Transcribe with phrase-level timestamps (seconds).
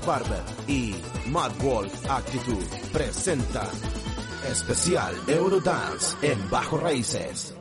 [0.00, 0.94] Barber y
[1.26, 3.68] Mad Wolf Actitude presenta
[4.50, 7.51] especial Eurodance en Bajo Raíces.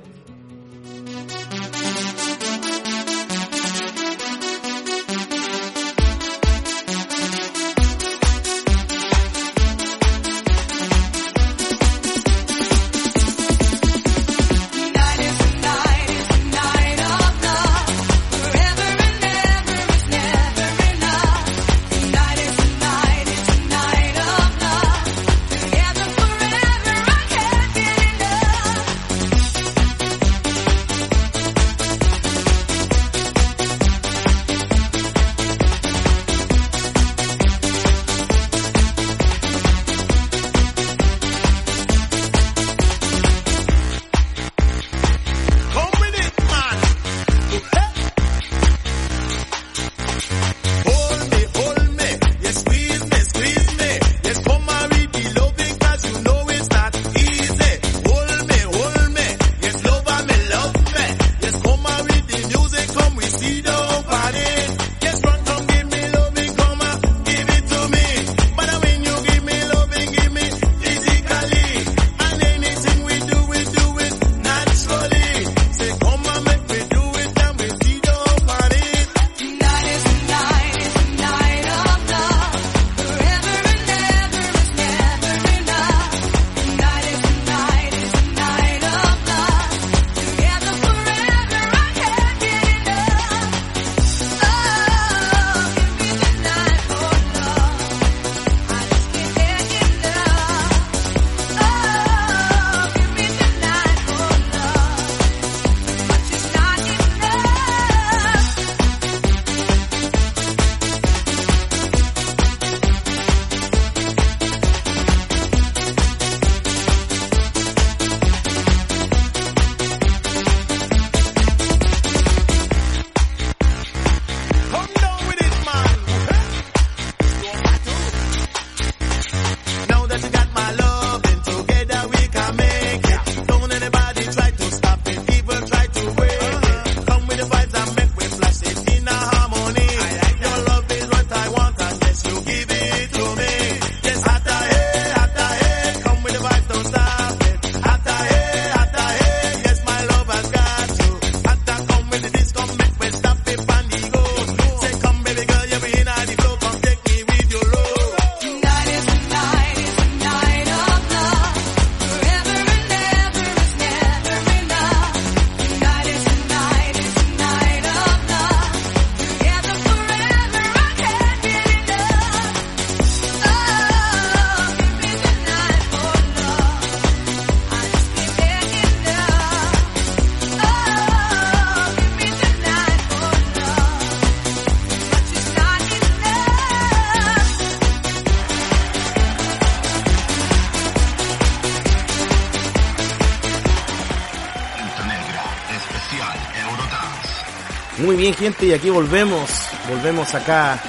[198.22, 199.50] Bien, gente, y aquí volvemos.
[199.90, 200.80] Volvemos acá.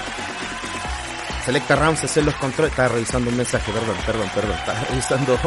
[1.46, 2.72] Selecta Ramses en los controles.
[2.72, 4.58] Estaba revisando un mensaje, perdón, perdón, perdón.
[4.58, 5.38] Estaba revisando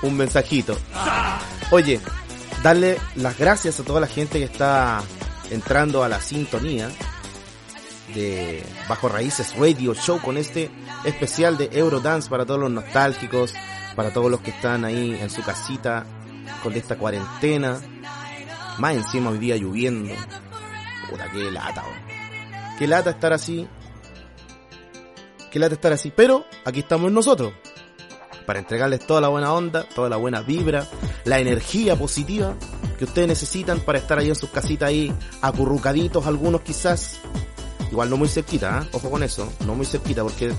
[0.00, 0.78] un mensajito.
[1.70, 2.00] Oye,
[2.62, 5.02] darle las gracias a toda la gente que está
[5.50, 6.88] entrando a la sintonía
[8.14, 10.70] de Bajo Raíces Radio Show con este
[11.04, 13.52] especial de Eurodance para todos los nostálgicos,
[13.94, 16.06] para todos los que están ahí en su casita
[16.62, 17.78] con esta cuarentena.
[18.78, 20.14] Más encima hoy día lloviendo.
[21.10, 22.78] Puta, qué lata, oh.
[22.78, 23.66] Qué lata estar así.
[25.50, 26.12] Qué lata estar así.
[26.14, 27.52] Pero aquí estamos nosotros.
[28.44, 30.86] Para entregarles toda la buena onda, toda la buena vibra,
[31.24, 32.54] la energía positiva
[32.98, 35.12] que ustedes necesitan para estar ahí en sus casitas ahí,
[35.42, 37.18] acurrucaditos algunos quizás.
[37.90, 38.88] Igual no muy cerquita, ¿eh?
[38.92, 40.52] ojo con eso, no muy cerquita porque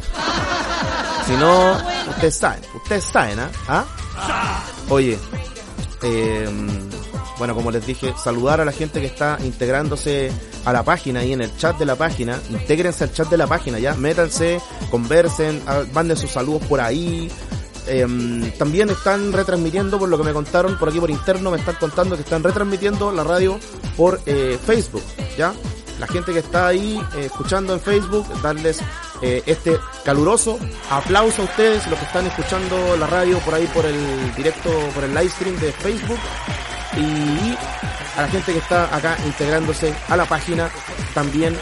[1.25, 1.77] si no,
[2.09, 3.49] ustedes saben, ustedes saben, ¿ah?
[3.67, 4.63] ¿Ah?
[4.89, 5.19] Oye,
[6.03, 6.49] eh,
[7.37, 10.31] bueno, como les dije, saludar a la gente que está integrándose
[10.65, 12.39] a la página y en el chat de la página.
[12.49, 13.93] Intégrense al chat de la página, ya.
[13.93, 17.29] Métanse, conversen, ah, manden sus saludos por ahí.
[17.87, 21.75] Em, también están retransmitiendo, por lo que me contaron por aquí por interno, me están
[21.75, 23.59] contando que están retransmitiendo la radio
[23.95, 25.03] por eh, Facebook,
[25.37, 25.53] ¿ya?
[25.97, 28.81] La gente que está ahí eh, escuchando en Facebook, darles
[29.21, 30.59] eh, este caluroso
[30.91, 35.05] aplauso a ustedes, los que están escuchando la radio por ahí por el directo, por
[35.05, 36.19] el live stream de Facebook
[36.97, 37.57] y
[38.17, 40.69] a la gente que está acá integrándose a la página,
[41.13, 41.57] también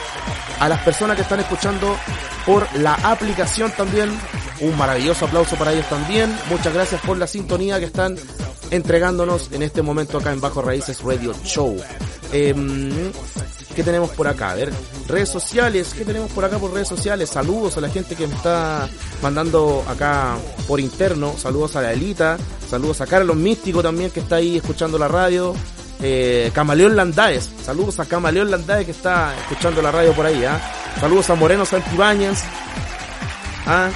[0.59, 1.97] a las personas que están escuchando
[2.45, 4.09] por la aplicación también.
[4.61, 6.33] Un maravilloso aplauso para ellos también.
[6.49, 8.15] Muchas gracias por la sintonía que están
[8.71, 11.77] entregándonos en este momento acá en Bajo Raíces Radio Show.
[12.31, 13.11] Em,
[13.75, 14.51] ¿Qué tenemos por acá?
[14.51, 14.71] A ver,
[15.05, 17.29] redes sociales, ¿qué tenemos por acá por redes sociales?
[17.29, 18.87] Saludos a la gente que me está
[19.21, 22.37] mandando acá por interno, saludos a la Elita,
[22.69, 25.53] saludos a Carlos Místico también que está ahí escuchando la radio,
[26.01, 30.57] eh, Camaleón Landaes, saludos a Camaleón Landaes que está escuchando la radio por ahí, ¿ah?
[31.01, 32.43] saludos a Moreno Santibáñez,
[33.67, 33.89] ¿ah?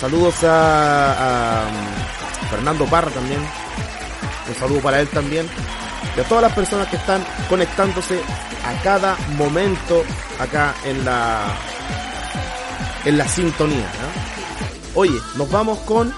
[0.00, 1.68] saludos a, a
[2.50, 5.48] Fernando Parra también, un saludo para él también
[6.16, 8.20] y a todas las personas que están conectándose
[8.64, 10.02] a cada momento
[10.38, 11.54] acá en la
[13.04, 13.88] en la sintonía.
[14.94, 16.12] Oye, nos vamos con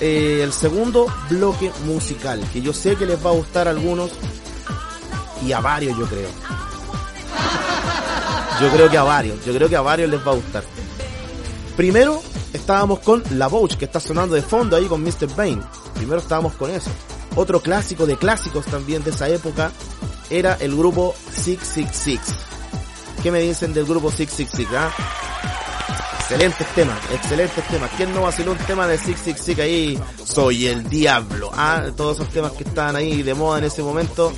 [0.00, 4.10] eh, el segundo bloque musical, que yo sé que les va a gustar a algunos
[5.44, 6.28] y a varios yo creo.
[8.60, 10.64] Yo creo que a varios, yo creo que a varios les va a gustar.
[11.76, 12.22] Primero
[12.52, 15.34] estábamos con La Vogue, que está sonando de fondo ahí con Mr.
[15.36, 15.60] Bane.
[15.94, 16.90] Primero estábamos con eso.
[17.36, 19.72] Otro clásico de clásicos también de esa época
[20.30, 22.20] era el grupo 666.
[23.22, 24.68] ¿Qué me dicen del grupo 666?
[24.72, 24.90] Ah?
[26.20, 27.90] Excelentes temas, excelentes temas.
[27.96, 29.98] ¿Quién no va a hacer un tema de 666 ahí?
[30.24, 31.50] Soy el diablo.
[31.54, 34.32] Ah, todos esos temas que estaban ahí de moda en ese momento.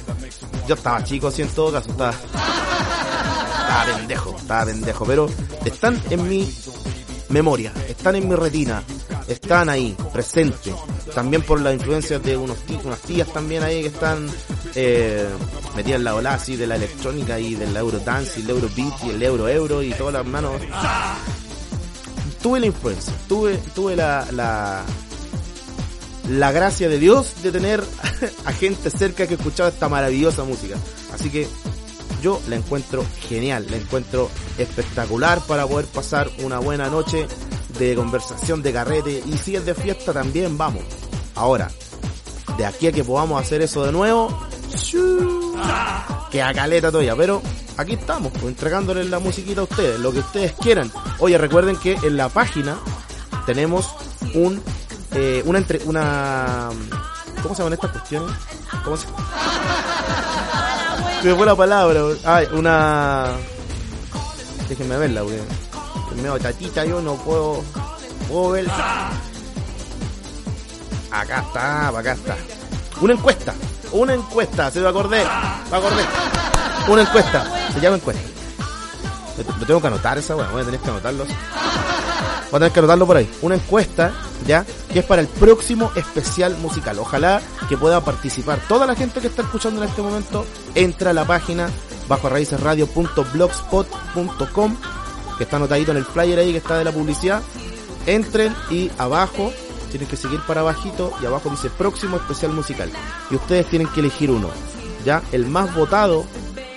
[0.66, 5.30] Yo estaba chico, así en todo caso, estaba, estaba pendejo, estaba pendejo, pero
[5.64, 6.52] están en mi
[7.28, 8.82] memoria, están en mi retina,
[9.28, 10.74] están ahí, presentes.
[11.14, 14.28] También por la influencia de unos unas tías también ahí que están
[14.74, 15.28] eh,
[15.74, 19.10] metidas en la ola así de la electrónica y del Eurodance y el Eurobeat y
[19.10, 20.60] el Euro Euro y todas las manos.
[22.42, 24.84] Tuve la influencia, tuve, tuve la, la,
[26.30, 27.82] la gracia de Dios de tener
[28.44, 30.76] a gente cerca que escuchaba esta maravillosa música.
[31.12, 31.48] Así que
[32.22, 37.26] yo la encuentro genial, la encuentro espectacular para poder pasar una buena noche
[37.78, 40.82] de conversación, de carrete, y si es de fiesta también vamos.
[41.34, 41.70] Ahora,
[42.56, 44.28] de aquí a que podamos hacer eso de nuevo,
[46.30, 47.42] que a caleta todavía, pero
[47.76, 50.90] aquí estamos, pues, entregándoles la musiquita a ustedes, lo que ustedes quieran.
[51.18, 52.78] Oye, recuerden que en la página
[53.44, 53.90] tenemos
[54.34, 54.62] un,
[55.14, 56.70] eh, una entre, una,
[57.42, 58.34] ¿cómo se llaman estas cuestiones?
[58.84, 59.06] ¿Cómo se
[61.36, 63.32] fue la palabra, ay, una,
[64.68, 65.65] déjenme verla, güey
[66.16, 67.62] medio tatita yo no puedo,
[68.28, 68.66] puedo ver.
[71.10, 72.36] Acá está, acá está.
[73.00, 73.54] Una encuesta,
[73.92, 75.24] una encuesta, se me acordé,
[75.70, 76.02] me acordé.
[76.88, 78.22] Una encuesta, se llama encuesta.
[79.58, 81.24] Lo tengo que anotar esa, bueno, voy a tener que anotarlo.
[81.24, 83.28] Voy a tener que anotarlo por ahí.
[83.42, 84.12] Una encuesta,
[84.46, 86.98] ya, que es para el próximo especial musical.
[86.98, 90.46] Ojalá que pueda participar toda la gente que está escuchando en este momento.
[90.74, 91.68] Entra a la página
[92.08, 94.76] bajo raícesradio.blogspot.com
[95.36, 97.42] que está anotadito en el flyer ahí que está de la publicidad.
[98.06, 99.52] Entren y abajo
[99.90, 102.90] tienen que seguir para abajito y abajo dice próximo especial musical.
[103.30, 104.50] Y ustedes tienen que elegir uno.
[105.04, 106.24] Ya, el más votado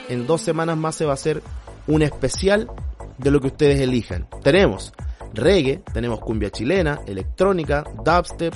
[0.07, 1.41] en dos semanas más se va a hacer
[1.87, 2.69] un especial
[3.17, 4.27] de lo que ustedes elijan.
[4.43, 4.93] Tenemos
[5.33, 8.53] reggae, tenemos cumbia chilena, electrónica, dubstep,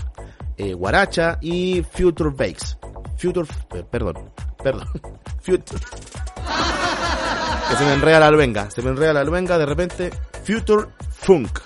[0.57, 2.77] eh, guaracha y future bass.
[3.17, 4.31] Future, eh, perdón,
[4.63, 4.88] perdón,
[5.41, 5.79] future
[7.70, 8.70] que se me enreda la albenga.
[8.70, 10.12] Se me enreda la albenga de repente.
[10.46, 11.60] Future Funk.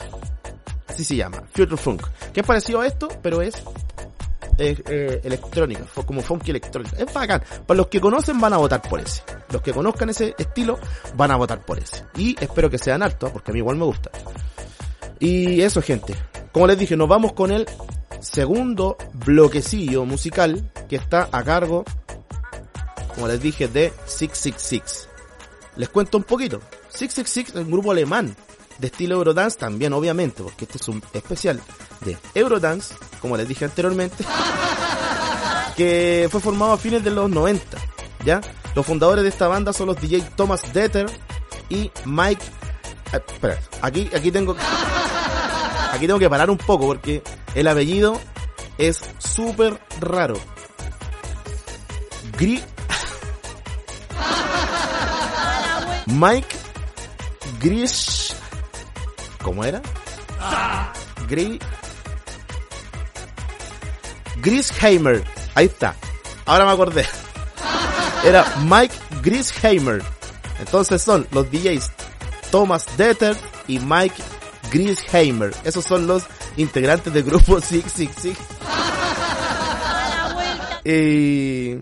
[0.88, 1.44] Así se llama.
[1.54, 2.04] Future Funk.
[2.34, 3.64] Que es parecido a esto, pero es
[4.60, 6.98] eh, electrónica, como funky electrónica.
[6.98, 7.44] Es bacán.
[7.66, 9.22] Para los que conocen van a votar por ese.
[9.52, 10.80] Los que conozcan ese estilo
[11.16, 12.06] van a votar por ese.
[12.16, 14.10] Y espero que sean altos, porque a mí igual me gusta.
[15.20, 16.16] Y eso, gente.
[16.52, 17.68] Como les dije, nos vamos con el
[18.20, 21.86] segundo bloquecillo musical que está a cargo,
[23.14, 25.08] como les dije, de 666.
[25.78, 26.60] Les cuento un poquito.
[26.90, 28.36] 666 es un grupo alemán
[28.80, 31.62] de estilo Eurodance también, obviamente, porque este es un especial
[32.02, 34.24] de Eurodance, como les dije anteriormente,
[35.78, 37.78] que fue formado a fines de los 90,
[38.26, 38.42] ¿ya?
[38.76, 41.08] Los fundadores de esta banda son los DJ Thomas Detter
[41.70, 42.44] y Mike...
[43.14, 44.56] Eh, espera, aquí, aquí tengo...
[45.90, 47.24] Aquí tengo que parar un poco porque
[47.56, 48.20] el apellido
[48.78, 50.36] es súper raro.
[52.38, 52.62] Gri
[56.08, 56.56] Mike
[57.62, 58.36] Gris.
[59.42, 59.82] ¿Cómo era?
[61.28, 61.60] Gris.
[64.42, 65.24] Grisheimer.
[65.56, 65.96] Ahí está.
[66.46, 67.06] Ahora me acordé.
[68.26, 70.04] Era Mike Grisheimer.
[70.60, 71.92] Entonces son los DJs
[72.52, 73.36] Thomas Detter
[73.68, 74.22] y Mike
[74.72, 75.54] Grisheimer.
[75.64, 76.24] Esos son los
[76.56, 78.38] integrantes del grupo 666.
[80.86, 81.76] Y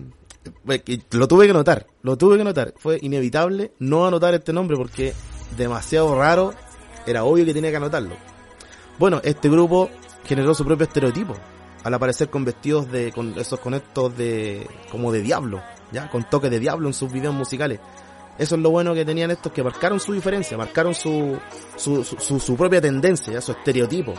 [1.10, 2.74] lo tuve que notar, lo tuve que notar.
[2.76, 5.12] Fue inevitable no anotar este nombre porque
[5.56, 6.54] demasiado raro
[7.06, 8.16] Era obvio que tenía que anotarlo.
[8.98, 9.90] Bueno, este grupo
[10.24, 11.34] generó su propio estereotipo
[11.84, 15.62] al aparecer con vestidos de, con esos conectos de, como de diablo,
[15.92, 17.78] ya, con toques de diablo en sus videos musicales.
[18.38, 21.38] Eso es lo bueno que tenían estos que marcaron su diferencia, marcaron su,
[21.76, 24.14] su, su, su propia tendencia, su estereotipo.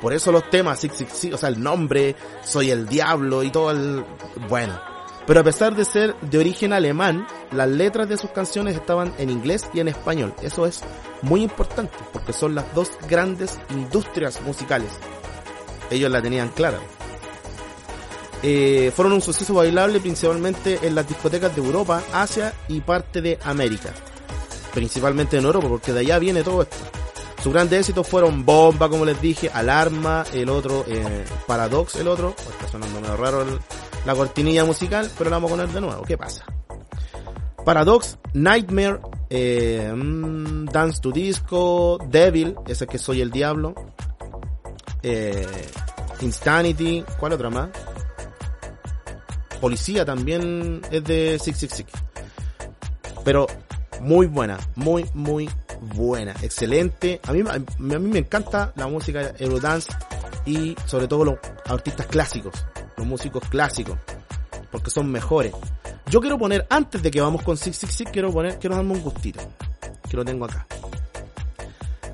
[0.00, 3.50] Por eso los temas, sí, sí, sí, o sea, el nombre, soy el diablo y
[3.50, 4.04] todo el,
[4.48, 4.93] bueno.
[5.26, 9.30] Pero a pesar de ser de origen alemán, las letras de sus canciones estaban en
[9.30, 10.34] inglés y en español.
[10.42, 10.82] Eso es
[11.22, 14.90] muy importante porque son las dos grandes industrias musicales.
[15.90, 16.78] Ellos la tenían clara.
[18.42, 23.38] Eh, fueron un suceso bailable principalmente en las discotecas de Europa, Asia y parte de
[23.42, 23.94] América.
[24.74, 26.76] Principalmente en Europa, porque de allá viene todo esto.
[27.42, 32.34] Sus grandes éxitos fueron Bomba, como les dije, Alarma, el otro, eh, Paradox, el otro.
[32.50, 33.58] Está sonando medio raro el,
[34.04, 36.02] la cortinilla musical, pero la vamos a poner de nuevo.
[36.02, 36.44] ¿Qué pasa?
[37.64, 43.74] Paradox, Nightmare, eh, mm, Dance to Disco, Devil, ese que soy el diablo,
[45.02, 45.46] eh,
[46.20, 47.70] Insanity, ¿cuál otra más?
[49.60, 51.86] Policía también es de 666.
[53.24, 53.46] Pero
[54.00, 55.48] muy buena, muy, muy
[55.94, 57.20] buena, excelente.
[57.26, 59.90] A mí, a mí me encanta la música Eurodance
[60.44, 63.98] y sobre todo los artistas clásicos, los músicos clásicos,
[64.70, 65.52] porque son mejores.
[66.10, 69.40] Yo quiero poner, antes de que vamos con 666, quiero poner, quiero darme un gustito,
[70.08, 70.66] que lo tengo acá.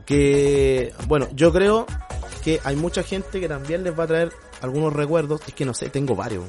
[0.07, 1.87] Que, bueno, yo creo
[2.43, 4.33] que hay mucha gente que también les va a traer
[4.63, 6.45] algunos recuerdos, es que no sé, tengo varios,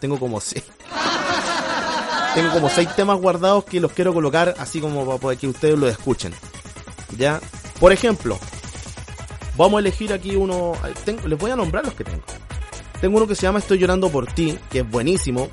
[0.00, 0.64] tengo como seis.
[2.34, 5.88] Tengo como seis temas guardados que los quiero colocar así como para que ustedes lo
[5.88, 6.34] escuchen.
[7.16, 7.40] ¿Ya?
[7.80, 8.38] Por ejemplo,
[9.56, 10.74] vamos a elegir aquí uno.
[11.24, 12.22] Les voy a nombrar los que tengo.
[13.00, 15.48] Tengo uno que se llama Estoy llorando por ti, que es buenísimo.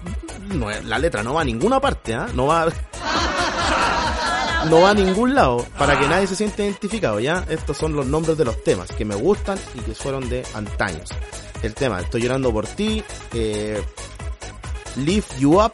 [0.54, 2.28] No, la letra no va a ninguna parte, ¿ah?
[2.34, 2.68] No va.
[4.70, 7.46] No va a ningún lado para que nadie se siente identificado, ¿ya?
[7.50, 11.10] Estos son los nombres de los temas que me gustan y que fueron de antaños.
[11.62, 13.84] El tema Estoy llorando por ti, eh,
[14.96, 15.74] Lift You Up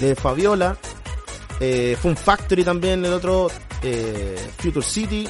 [0.00, 0.76] de Fabiola,
[1.60, 3.50] eh, Fun Factory también, el otro,
[3.82, 5.28] eh, Future City,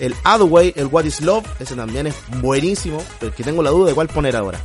[0.00, 3.70] el Other Way, el What is Love, ese también es buenísimo, pero que tengo la
[3.70, 4.58] duda de cuál poner ahora.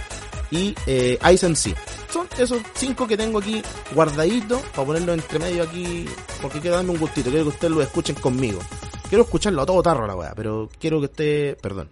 [0.51, 1.75] Y eh, Ice and Sea.
[2.09, 3.61] Son esos cinco que tengo aquí
[3.95, 6.05] guardaditos para ponerlo entre medio aquí,
[6.41, 8.59] porque quiero darme un gustito, quiero que ustedes lo escuchen conmigo.
[9.07, 11.89] Quiero escucharlo a todo tarro la weá, pero quiero que esté, perdón,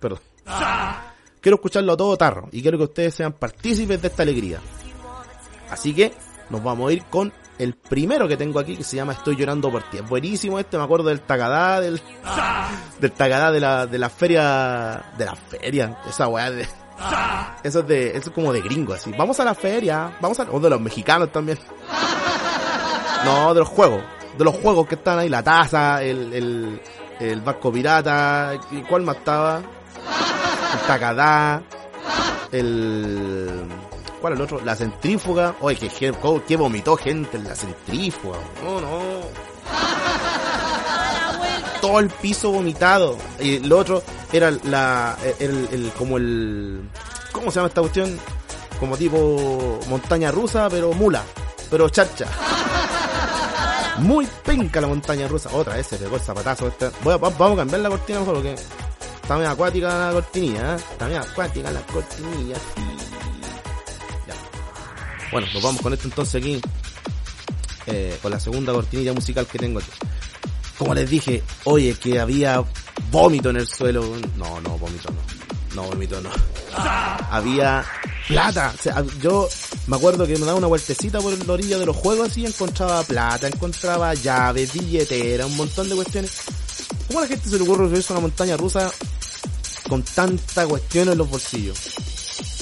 [0.00, 0.20] perdón.
[1.40, 4.60] Quiero escucharlo a todo tarro y quiero que ustedes sean partícipes de esta alegría.
[5.70, 6.12] Así que
[6.50, 9.70] nos vamos a ir con el primero que tengo aquí que se llama Estoy llorando
[9.70, 9.98] por ti.
[9.98, 12.00] Es buenísimo este, me acuerdo del Tagadá, del,
[13.00, 16.66] del Tagadá de la, de la feria, de la feria, esa weá de,
[17.62, 19.12] eso es de, eso es como de gringo así.
[19.16, 21.58] Vamos a la feria, vamos a, o de los mexicanos también.
[23.24, 24.02] No, de los juegos,
[24.36, 26.80] de los juegos que están ahí, la taza, el, el,
[27.20, 29.58] el barco pirata, ¿y ¿cuál más estaba?
[29.58, 31.62] El Tagadá,
[32.52, 33.68] el,
[34.20, 34.60] ¿Cuál el otro?
[34.64, 35.54] La centrífuga.
[35.60, 36.12] Oye, que,
[36.46, 38.38] que vomitó gente en la centrífuga.
[38.64, 38.88] No, no.
[41.80, 43.16] Todo el piso vomitado.
[43.40, 46.82] Y el otro era la, el, el, como el,
[47.32, 48.18] ¿cómo se llama esta cuestión?
[48.78, 51.22] Como tipo montaña rusa, pero mula,
[51.70, 52.26] pero charcha.
[53.98, 55.50] Muy penca la montaña rusa.
[55.52, 56.72] Otra vez se pegó el zapatazo.
[57.02, 58.54] Voy a, vamos a cambiar la cortina mejor porque
[59.22, 60.78] está muy acuática la cortinilla, ¿eh?
[60.92, 62.82] Está acuática la cortinilla, sí.
[65.30, 66.60] Bueno, nos vamos con esto entonces aquí.
[67.86, 69.90] Eh, con la segunda cortinilla musical que tengo aquí.
[70.78, 72.62] Como les dije, oye, que había
[73.10, 74.04] vómito en el suelo.
[74.36, 75.82] No, no, vómito no.
[75.82, 76.30] No, vómito no.
[77.30, 77.84] Había
[78.28, 78.72] plata.
[79.20, 79.48] Yo
[79.86, 83.02] me acuerdo que me daba una vueltecita por la orilla de los juegos así, encontraba
[83.02, 86.32] plata, encontraba llaves, billetera, un montón de cuestiones.
[87.08, 88.90] ¿Cómo a la gente se le ocurre subirse a una montaña rusa
[89.88, 91.78] con tanta cuestión en los bolsillos?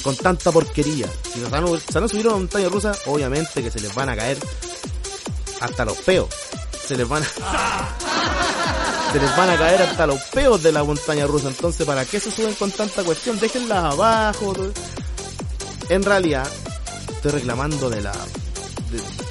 [0.06, 1.08] con tanta porquería.
[1.32, 4.14] Si se van, a subir a una montaña rusa, obviamente que se les van a
[4.14, 4.38] caer
[5.61, 6.28] hasta los peos.
[6.87, 7.26] Se les van a...
[9.12, 11.49] se les van a caer hasta los peos de la montaña rusa.
[11.49, 13.40] Entonces, ¿para qué se suben con tanta cuestión?
[13.40, 14.55] Déjenlas abajo.
[15.88, 16.47] En realidad,
[17.11, 18.12] estoy reclamando de la...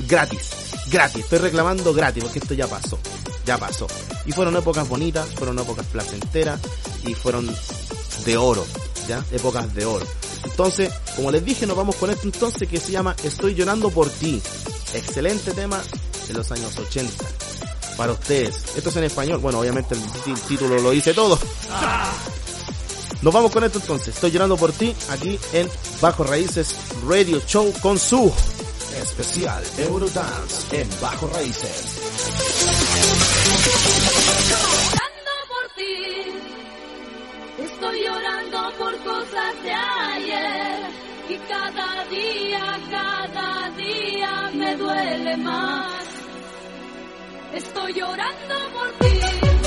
[0.07, 0.50] gratis.
[0.91, 1.24] Gratis.
[1.24, 3.00] Estoy reclamando gratis porque esto ya pasó.
[3.45, 3.88] Ya pasó.
[4.25, 6.59] Y fueron épocas bonitas, fueron épocas placenteras
[7.05, 7.50] y fueron
[8.25, 8.65] de oro.
[9.07, 9.24] ¿Ya?
[9.31, 10.05] Épocas de oro.
[10.43, 14.09] Entonces, como les dije, nos vamos con esto entonces que se llama Estoy llorando por
[14.09, 14.41] ti.
[14.93, 15.81] Excelente tema
[16.29, 17.25] en los años 80.
[17.98, 18.55] Para ustedes.
[18.75, 19.39] Esto es en español.
[19.39, 21.39] Bueno, obviamente el título lo dice todo.
[23.22, 24.13] Nos vamos con esto entonces.
[24.13, 25.70] Estoy llorando por ti aquí en
[26.01, 26.75] Bajo Raíces
[27.08, 28.32] Radio Show con su
[29.01, 32.01] especial Eurodance en Bajo Raíces.
[37.58, 46.05] Estoy llorando por cosas de ayer cada día, cada día me duele más.
[47.53, 49.64] Estoy llorando por ti.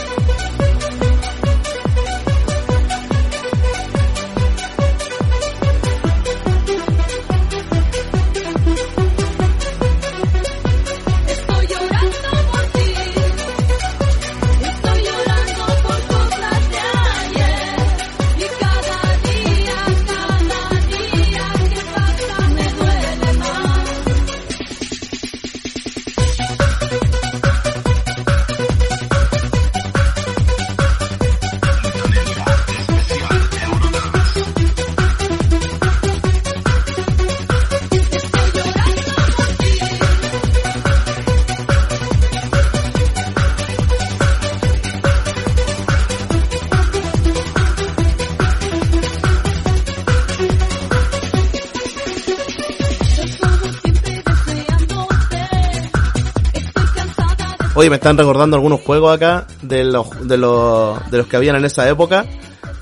[57.78, 61.54] Oye, me están recordando algunos juegos acá de los, de los, de los que habían
[61.54, 62.26] en esa época.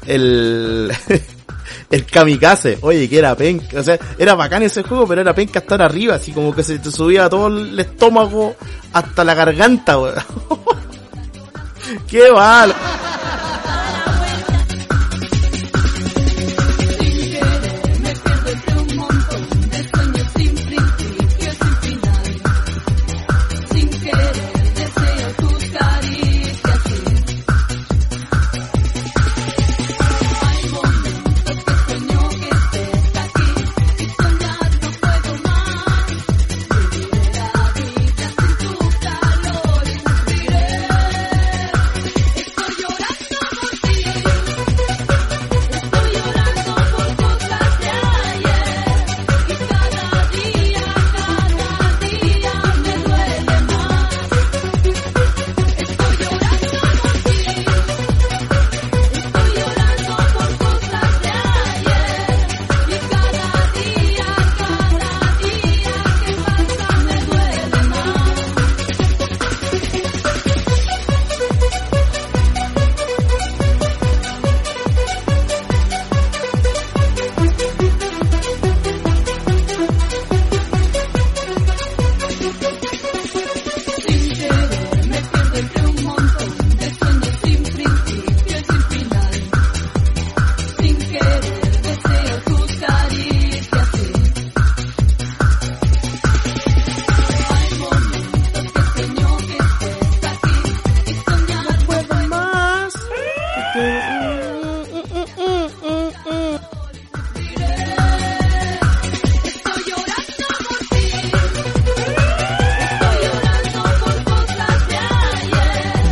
[0.06, 0.90] El,
[1.90, 2.78] el kamikaze.
[2.80, 3.78] Oye, que era penca.
[3.78, 6.78] O sea, era bacán ese juego, pero era penca estar arriba, así como que se
[6.78, 8.56] te subía todo el estómago
[8.94, 10.14] hasta la garganta, weón.
[12.08, 12.75] Qué mal.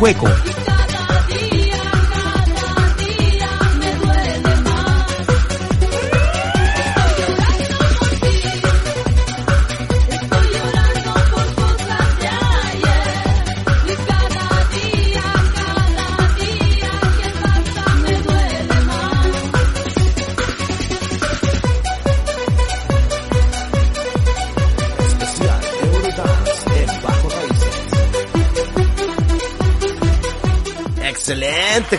[0.05, 0.64] Hueco.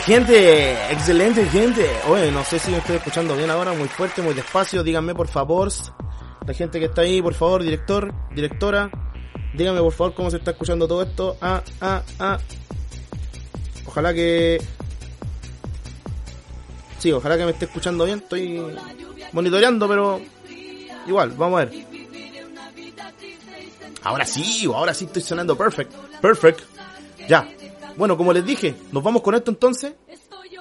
[0.07, 1.91] Gente, excelente gente.
[2.09, 4.85] Oye, no sé si me estoy escuchando bien ahora, muy fuerte, muy despacio.
[4.85, 5.69] Díganme por favor,
[6.47, 8.89] la gente que está ahí, por favor, director, directora,
[9.53, 11.37] díganme por favor cómo se está escuchando todo esto.
[11.41, 12.39] Ah, ah, ah.
[13.85, 14.63] Ojalá que...
[16.99, 18.21] Sí, ojalá que me esté escuchando bien.
[18.21, 18.63] Estoy
[19.33, 20.21] monitoreando, pero
[21.07, 21.85] igual, vamos a ver.
[24.05, 25.93] Ahora sí, ahora sí estoy sonando perfect.
[26.21, 26.61] Perfect.
[27.29, 27.49] Ya.
[27.97, 29.95] Bueno, como les dije, nos vamos con esto entonces.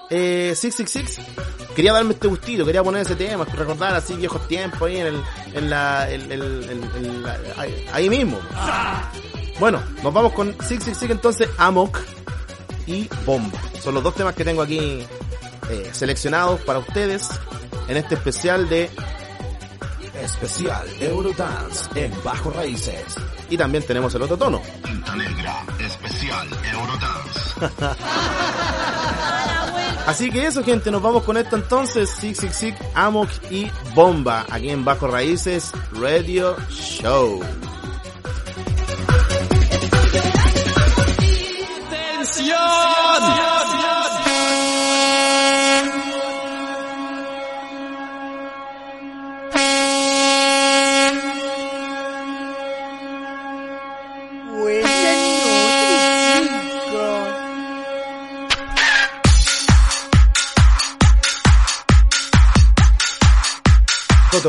[0.10, 1.28] Eh, 666.
[1.76, 5.22] Quería darme este gustito, quería poner ese tema, recordar así viejos tiempos ahí en el,
[5.56, 8.40] en la, el- el- el- el- la- ahí, ahí mismo.
[9.60, 12.00] Bueno, nos vamos con 666 entonces, Amok
[12.88, 13.60] y Bomba.
[13.84, 15.06] Son los dos temas que tengo aquí
[15.70, 17.30] eh, seleccionados para ustedes
[17.88, 18.90] en este especial de
[20.22, 23.16] Especial Eurodance en Bajo Raíces.
[23.50, 24.62] y también tenemos el otro tono.
[24.84, 27.86] Quinta Negra, especial Eurodance.
[30.08, 32.10] Así que eso, gente, nos vamos con esto entonces.
[32.10, 37.42] Six Six Six, Amok y Bomba, aquí en Bajo Raíces Radio Show.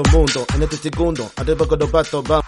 [0.02, 2.44] Segundo, en este segundo, arriba con los patos, vamos.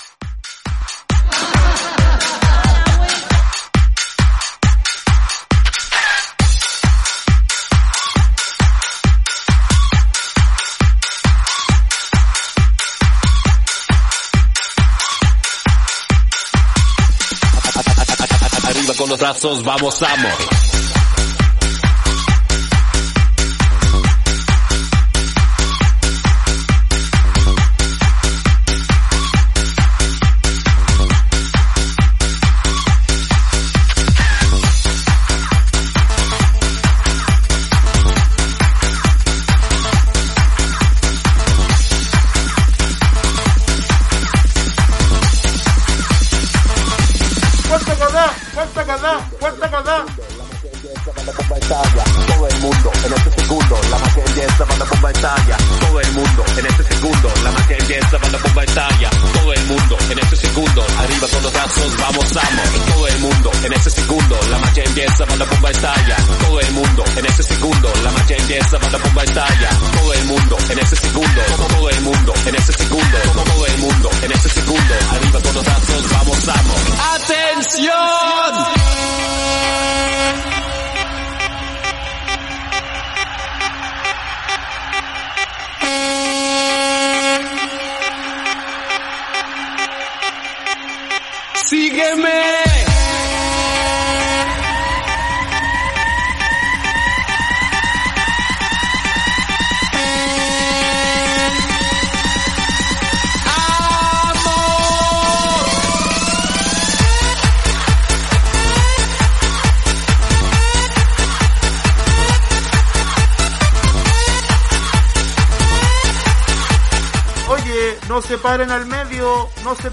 [18.65, 20.68] Arriba con los brazos, vamos, vamos.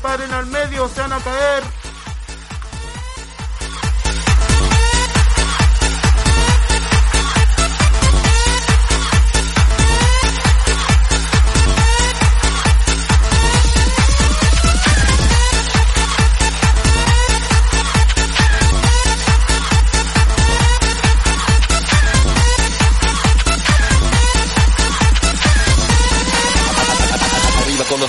[0.05, 1.63] Paren al medio, se van a caer.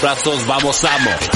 [0.06, 1.35] Brazos, vamos, vamos.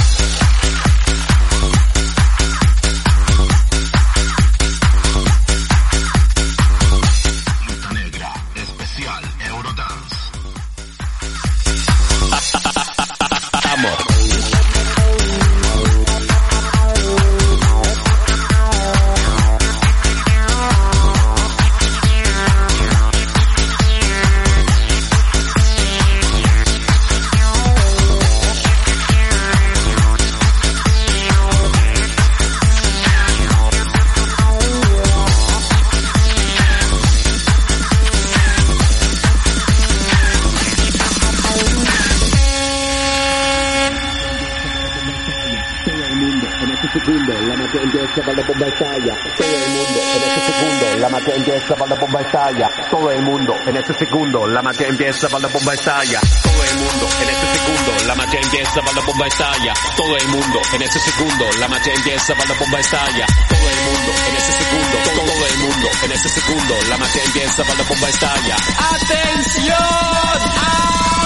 [47.47, 49.17] La magia empieza cuando la bomba estalla.
[49.37, 52.71] Todo el mundo en este segundo, la magia empieza cuando la bomba estalla.
[52.91, 56.21] Todo el mundo en este segundo, la magia empieza cuando la bomba estalla.
[56.43, 59.75] Todo el mundo en este segundo, la magia empieza cuando la bomba estalla.
[59.97, 63.27] Todo el mundo en este segundo, la empieza cuando la bomba estalla.
[63.49, 67.65] Todo el mundo en este segundo, todo, el mundo en este segundo, la magia empieza
[67.65, 68.57] cuando la bomba estalla.
[68.95, 69.77] ¡Atención!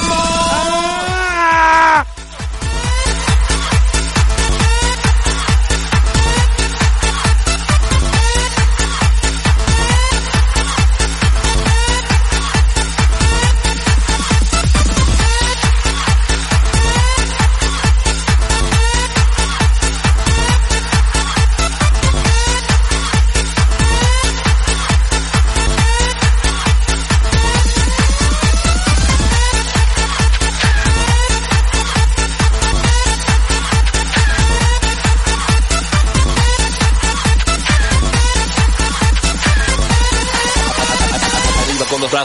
[0.07, 2.04] ¡Vamos!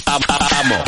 [0.06, 0.84] vam, Vamos.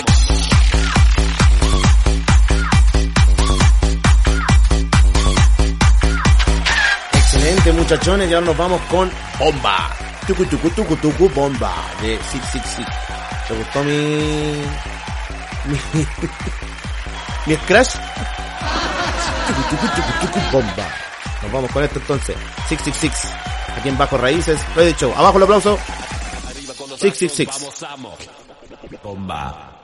[7.13, 9.89] Excelente muchachones, ya nos vamos con Bomba.
[10.25, 13.06] Tucu tucu tucu tucu bomba de Six Six Six.
[13.47, 14.61] ¿Te gustó mi
[15.67, 15.77] mi,
[17.45, 17.95] mi scratch?
[20.51, 20.87] Bomba.
[21.41, 22.35] Nos vamos con esto entonces.
[22.67, 23.33] 666.
[23.77, 24.59] Aquí en Bajo Raíces.
[24.75, 25.13] Lo he dicho.
[25.15, 25.77] Abajo el aplauso.
[26.47, 27.47] Arriba con los 666.
[27.47, 29.03] brazos, vamos, vamos.
[29.03, 29.76] Bomba.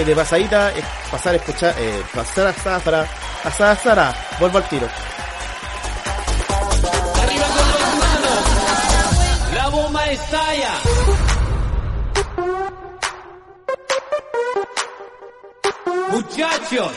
[0.00, 3.06] Gente, de pasadita, es pasar a escuchar, eh, pasar a Zafra,
[3.44, 4.88] a Zara, vuelvo al tiro.
[7.22, 9.54] Arriba con las manos.
[9.54, 10.72] La bomba estalla.
[16.10, 16.92] Muchachos.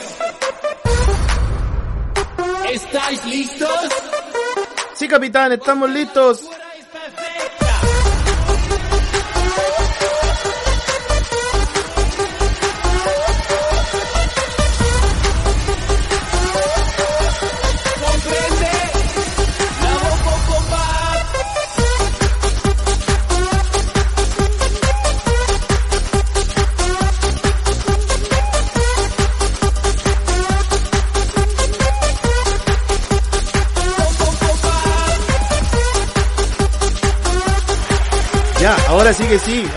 [2.71, 3.89] ¿Estáis listos?
[4.95, 6.49] Sí, capitán, estamos listos.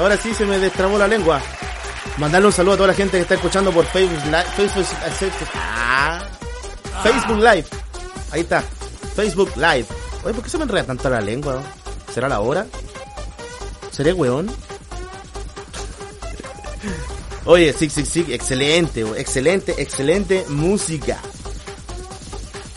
[0.07, 1.41] Ahora sí se me destrabó la lengua.
[2.19, 4.45] Mandarle un saludo a toda la gente que está escuchando por Facebook Live.
[4.57, 6.23] Facebook, Facebook, ah,
[7.03, 7.65] Facebook Live.
[8.31, 8.63] Ahí está.
[9.17, 9.87] Facebook Live.
[10.23, 11.61] Oye, ¿por qué se me enreda tanto la lengua?
[12.15, 12.67] ¿Será la hora?
[13.91, 14.49] ¿Seré weón?
[17.45, 21.19] Oye, sí, sí, sí, excelente, excelente, excelente música.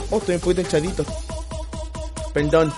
[0.09, 1.05] Oh, estoy un poquito hinchadito.
[2.33, 2.73] Perdón.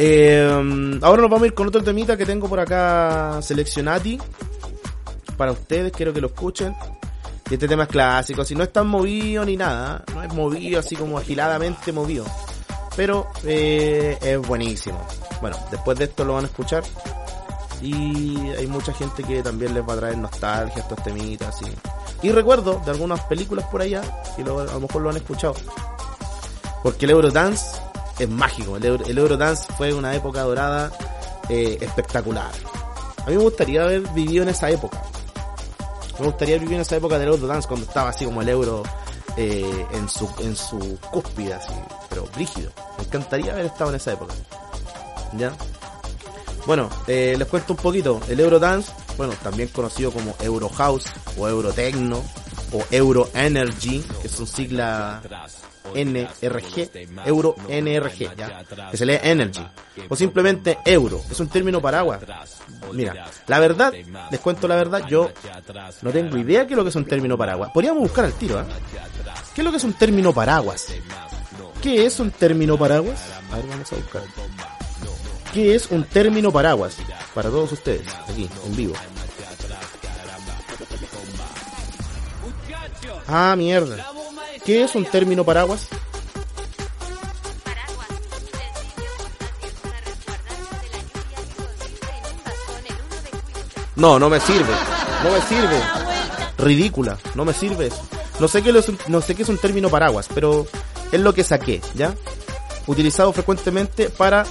[0.00, 4.18] Eh, ahora nos vamos a ir con otro temita que tengo por acá seleccionati.
[5.36, 6.74] Para ustedes, quiero que lo escuchen.
[7.50, 10.94] Este tema es clásico, si no es tan movido ni nada, no es movido así
[10.96, 12.24] como agiladamente movido.
[12.94, 15.00] Pero eh, es buenísimo.
[15.40, 16.82] Bueno, después de esto lo van a escuchar.
[17.80, 21.56] Y hay mucha gente que también les va a traer nostalgia estos temitas.
[22.22, 24.02] Y, y recuerdo de algunas películas por allá,
[24.36, 25.54] y lo- a lo mejor lo han escuchado.
[26.82, 27.80] Porque el Eurodance
[28.18, 28.76] es mágico.
[28.76, 30.90] El, Euro- el Eurodance fue una época dorada
[31.48, 32.50] eh, espectacular.
[33.26, 35.02] A mí me gustaría haber vivido en esa época.
[36.18, 38.82] Me gustaría vivir en esa época del Eurodance cuando estaba así como el euro
[39.36, 41.72] eh, en su en su cúspide así,
[42.08, 42.70] pero brígido.
[42.98, 44.34] Me encantaría haber estado en esa época.
[45.36, 45.52] ¿Ya?
[46.66, 48.20] Bueno, eh, les cuento un poquito.
[48.28, 51.04] El Eurodance, bueno, también conocido como Euro House
[51.38, 52.22] o Eurotecno
[52.72, 55.22] o Euro Energy, que son sigla
[55.94, 56.90] NRG,
[57.24, 58.64] Euro NRG, ¿ya?
[58.90, 59.66] que se lee Energy,
[60.08, 62.20] o simplemente Euro, es un término paraguas.
[62.92, 63.92] Mira, la verdad,
[64.30, 65.30] les cuento la verdad, yo
[66.02, 67.70] no tengo idea qué es lo que es un término paraguas.
[67.72, 68.64] Podríamos buscar al tiro, ¿eh?
[69.54, 70.86] ¿Qué es lo que es un término paraguas?
[71.82, 73.18] ¿Qué es un término paraguas?
[73.52, 74.22] A ver, vamos a buscar.
[75.52, 76.96] ¿Qué es un término paraguas?
[77.34, 78.94] Para todos ustedes, aquí, en vivo.
[83.30, 84.06] Ah, mierda.
[84.64, 85.86] ¿Qué es un término paraguas?
[93.96, 94.72] No, no me sirve.
[95.22, 95.80] No me sirve.
[96.56, 97.18] Ridícula.
[97.34, 97.90] No me sirve.
[98.40, 100.66] No sé qué es no sé qué es un término paraguas, pero
[101.12, 102.14] es lo que saqué, ¿ya?
[102.86, 104.46] Utilizado frecuentemente para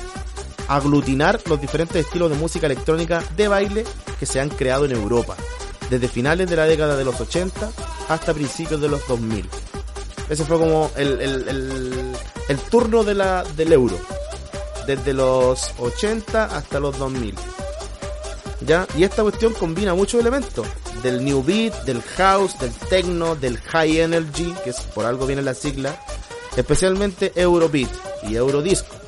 [0.68, 3.86] aglutinar los diferentes estilos de música electrónica de baile
[4.20, 5.36] que se han creado en Europa,
[5.90, 7.72] desde finales de la década de los 80
[8.10, 9.50] hasta principios de los 2000.
[10.30, 12.16] Ese fue como el, el,
[12.50, 13.98] el, turno de la, del euro.
[14.86, 17.36] Desde los 80 hasta los 2000.
[18.66, 18.88] ¿Ya?
[18.98, 20.68] Y esta cuestión combina muchos elementos.
[21.04, 25.42] Del new beat, del house, del techno, del high energy, que es por algo viene
[25.42, 25.98] la sigla.
[26.56, 27.90] Especialmente Eurobeat
[28.24, 29.07] y Eurodisco.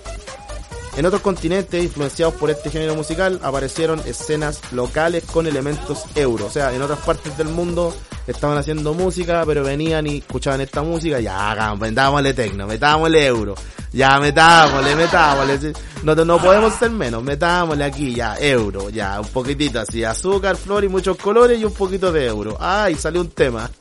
[0.99, 6.47] En otros continentes, influenciados por este género musical, aparecieron escenas locales con elementos euro.
[6.47, 7.95] O sea, en otras partes del mundo
[8.27, 13.55] estaban haciendo música, pero venían y escuchaban esta música, ya, metámosle tecno, metámosle euro,
[13.93, 15.73] ya, metámosle, metámosle.
[16.03, 20.83] No, no podemos ser menos, metámosle aquí, ya, euro, ya, un poquitito así, azúcar, flor
[20.83, 22.57] y muchos colores y un poquito de euro.
[22.59, 23.71] Ay, salió un tema.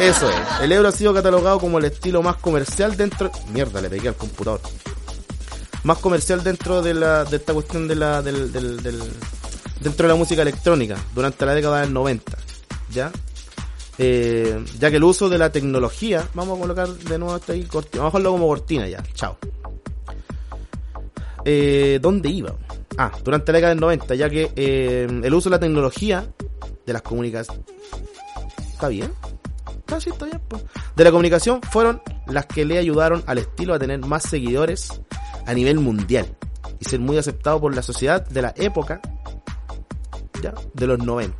[0.00, 0.60] Eso es.
[0.60, 3.30] El euro ha sido catalogado como el estilo más comercial dentro...
[3.52, 4.60] Mierda, le pegué al computador
[5.84, 9.02] más comercial dentro de la de esta cuestión de la del, del,
[9.80, 12.36] dentro de la música electrónica durante la década del 90
[12.90, 13.12] ya
[13.96, 17.62] Eh, ya que el uso de la tecnología vamos a colocar de nuevo esta ahí
[17.62, 19.38] cortina vamos a dejarlo como cortina ya chao
[21.44, 22.56] eh, ¿dónde iba?
[22.98, 26.26] ah durante la década del 90 ya que eh, el uso de la tecnología
[26.84, 27.62] de las comunicaciones
[28.72, 29.12] está bien
[29.92, 30.64] Ah, sí, está bien, pues.
[30.96, 35.00] De la comunicación fueron las que le ayudaron al estilo a tener más seguidores
[35.46, 36.26] a nivel mundial
[36.78, 39.00] y ser muy aceptado por la sociedad de la época
[40.42, 41.36] ya de los 90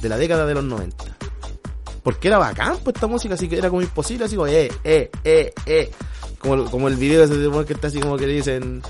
[0.00, 0.96] de la década de los 90
[2.02, 5.10] porque era bacán pues esta música así que era como imposible así como eh eh
[5.24, 5.90] eh eh
[6.38, 8.82] como, como el video ese de que está así como que le dicen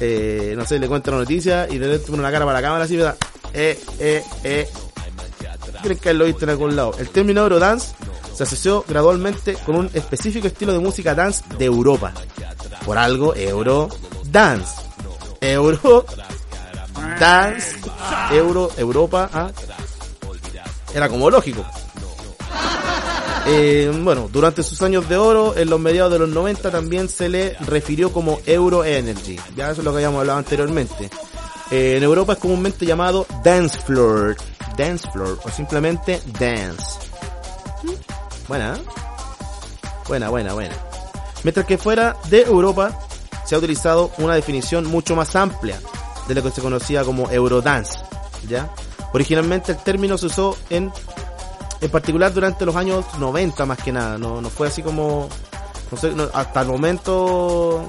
[0.00, 2.62] eh, no sé le cuentan la noticia y de repente pone una cara para la
[2.62, 3.16] cámara así ¿verdad?
[3.52, 4.68] eh eh eh
[5.80, 6.94] creen que lo viste en algún lado.
[6.98, 7.94] El término Eurodance
[8.34, 12.12] se asoció gradualmente con un específico estilo de música dance de Europa.
[12.84, 13.88] Por algo, Euro
[14.24, 14.82] Dance.
[15.40, 16.04] Euro
[17.18, 17.76] Dance.
[18.32, 19.30] Euro, Europa.
[19.32, 19.50] ah.
[20.94, 21.64] Era como lógico.
[23.46, 27.28] Eh, bueno, durante sus años de oro, en los mediados de los 90 también se
[27.28, 29.38] le refirió como Euro Energy.
[29.56, 31.10] Ya eso es lo que habíamos hablado anteriormente.
[31.70, 34.36] Eh, en Europa es comúnmente llamado Dance Floor.
[34.76, 36.84] Dance Floor o simplemente Dance.
[38.48, 38.82] Buena, ¿eh?
[40.06, 40.89] Buena, buena, buena.
[41.42, 42.98] Mientras que fuera de Europa
[43.44, 45.80] se ha utilizado una definición mucho más amplia
[46.28, 47.98] de lo que se conocía como Eurodance.
[48.48, 48.70] ¿Ya?
[49.12, 50.92] Originalmente el término se usó en,
[51.80, 54.18] en particular durante los años 90 más que nada.
[54.18, 55.28] No, no fue así como,
[56.32, 57.84] hasta el momento,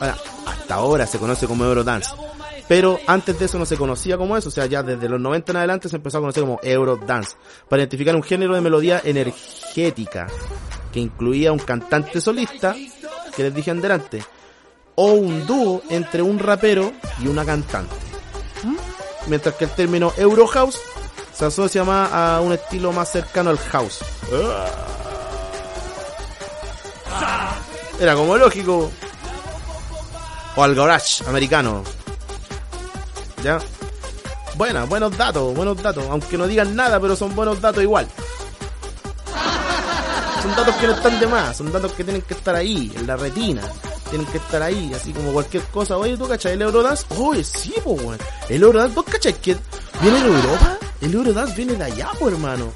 [0.00, 2.10] hasta ahora se conoce como Eurodance.
[2.66, 5.52] Pero antes de eso no se conocía como eso, o sea, ya desde los 90
[5.52, 7.36] en adelante se empezó a conocer como Eurodance,
[7.68, 10.28] para identificar un género de melodía energética,
[10.94, 12.76] que incluía un cantante solista,
[13.34, 14.24] que les dije antes,
[14.94, 17.96] o un dúo entre un rapero y una cantante.
[19.26, 20.78] Mientras que el término Eurohouse
[21.32, 24.04] se asocia más a un estilo más cercano al house.
[27.98, 28.92] Era como lógico.
[30.54, 31.82] O al garage americano.
[33.42, 33.58] ¿Ya?
[34.54, 36.04] Buena, buenos datos, buenos datos.
[36.08, 38.06] Aunque no digan nada, pero son buenos datos igual.
[40.44, 43.06] Son datos que no están de más, son datos que tienen que estar ahí, en
[43.06, 43.62] la retina.
[44.10, 45.96] Tienen que estar ahí, así como cualquier cosa.
[45.96, 47.06] Oye, ¿tú cachai el Eurodance?
[47.16, 48.18] Oye, sí, po, weón.
[48.50, 49.56] El Eurodance, ¿vos cachai que
[50.02, 50.78] viene de Europa?
[51.00, 52.74] El Eurodance viene de allá, po, hermano.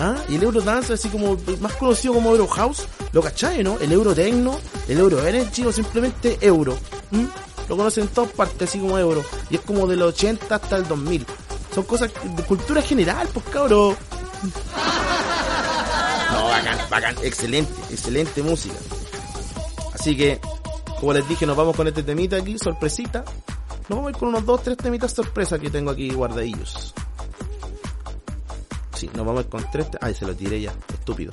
[0.00, 0.16] ¿Ah?
[0.30, 3.78] Y el Eurodance, así como más conocido como Eurohouse, lo cachai, ¿no?
[3.78, 6.78] El Eurotecno, el Euro Energy o simplemente Euro.
[7.10, 7.26] ¿Mm?
[7.68, 9.22] Lo conocen en todas partes, así como Euro.
[9.50, 11.26] Y es como del 80 hasta el 2000.
[11.74, 13.96] Son cosas de cultura general, pues cabrón.
[16.30, 17.16] No, bacán, bacán.
[17.22, 18.74] Excelente, excelente música.
[19.94, 20.40] Así que,
[21.00, 23.24] como les dije, nos vamos con este temita aquí, sorpresita.
[23.88, 26.92] Nos vamos a ir con unos dos, tres temitas sorpresa que tengo aquí guardadillos.
[28.94, 29.86] Sí, nos vamos a ir con tres.
[30.00, 30.72] Ay, se lo tiré ya.
[30.92, 31.30] Estúpido.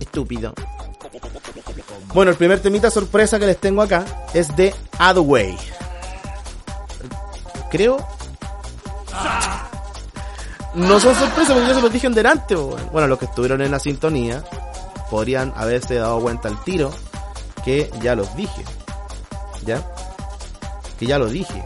[0.00, 0.54] Estúpido.
[2.14, 5.56] Bueno, el primer temita sorpresa que les tengo acá es de Adway.
[7.70, 8.15] Creo.
[10.76, 12.54] No son sorpresas porque yo se los dije en delante.
[12.54, 14.44] Bueno, los que estuvieron en la sintonía
[15.10, 16.92] podrían haberse dado cuenta al tiro
[17.64, 18.62] que ya los dije.
[19.64, 19.82] ¿Ya?
[20.98, 21.64] Que ya lo dije.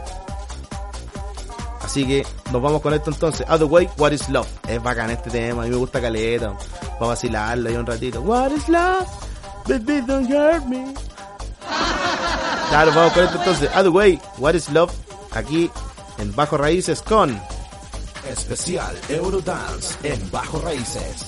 [1.81, 3.45] Así que nos vamos con esto entonces.
[3.49, 4.47] Other Way, What is Love?
[4.65, 6.47] Es bacán este tema, a mí me gusta caleta.
[6.47, 8.21] Vamos a vacilarlo ahí un ratito.
[8.21, 9.07] What is love?
[9.67, 10.93] Baby, don't hurt me.
[12.69, 13.69] Claro, vamos con esto entonces.
[13.75, 14.91] Other Way, What is Love?
[15.31, 15.69] Aquí
[16.17, 17.41] en Bajo Raíces con
[18.29, 21.25] Especial Eurodance en Bajo Raíces.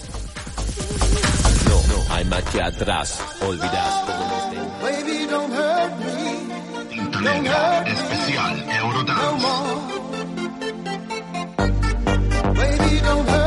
[1.68, 3.20] No, no hay marcha atrás.
[3.42, 9.48] Olvidas todo lo que Baby, don't hurt me Tintolinga Especial Eurodance.
[12.54, 13.43] Baby, don't hurt me, don't hurt me.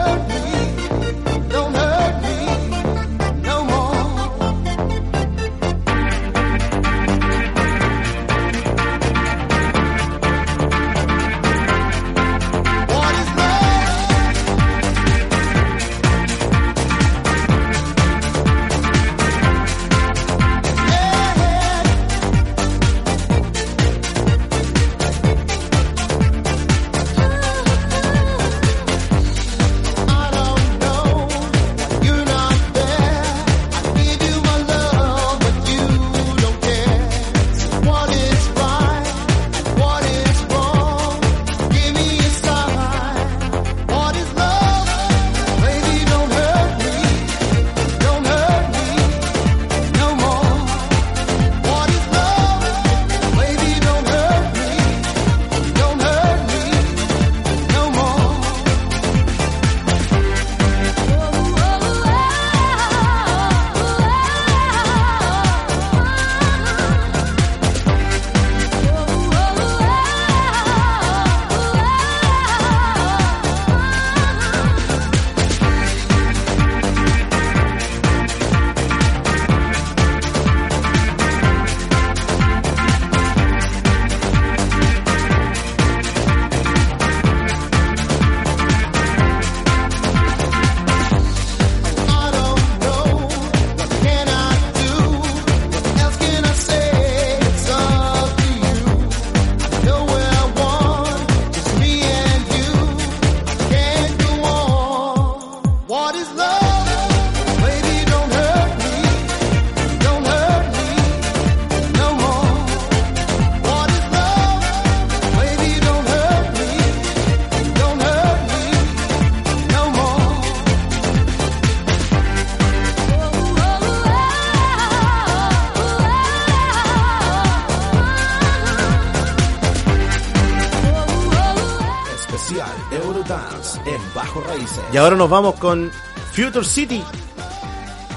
[134.97, 135.91] Y ahora nos vamos con
[136.33, 137.05] Future City.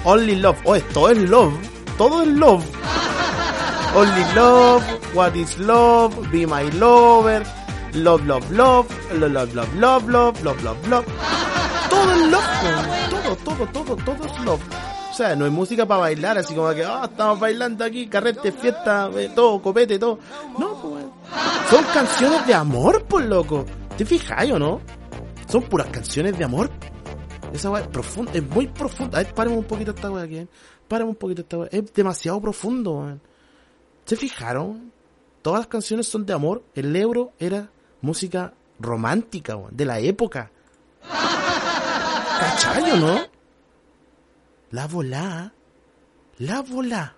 [0.05, 0.59] Only Love.
[0.63, 1.53] Oye, todo es love.
[1.97, 2.63] Todo es love.
[3.93, 4.83] Only Love.
[5.13, 6.15] What is Love.
[6.31, 7.43] Be My Lover.
[7.95, 8.87] Love, love, love.
[9.11, 11.05] Love, love, love, love, love, love, love, love.
[11.89, 12.43] Todo es love.
[13.09, 14.61] Todo, todo, todo, todo es love.
[15.11, 18.53] O sea, no es música para bailar, así como que, ah, estamos bailando aquí, carrete,
[18.53, 20.17] fiesta, eh, todo, copete, todo.
[20.57, 21.03] No, pues.
[21.69, 23.65] Son canciones de amor, por loco.
[23.97, 24.98] ¿Te fijas o no?
[25.49, 26.69] Son puras canciones de amor.
[27.51, 29.17] Esa weá es profunda, es muy profunda.
[29.17, 30.37] A ver, paremos un poquito esta weá aquí.
[30.37, 30.47] ¿eh?
[30.87, 31.69] Paremos un poquito esta weá.
[31.71, 33.21] Es demasiado profundo, weón.
[34.05, 34.91] ¿Se fijaron?
[35.41, 36.63] Todas las canciones son de amor.
[36.75, 37.71] El euro era
[38.01, 40.51] música romántica, weón, de la época.
[42.39, 43.19] ¿Cachayo, no?
[44.69, 45.51] La volá.
[46.37, 47.15] La volá.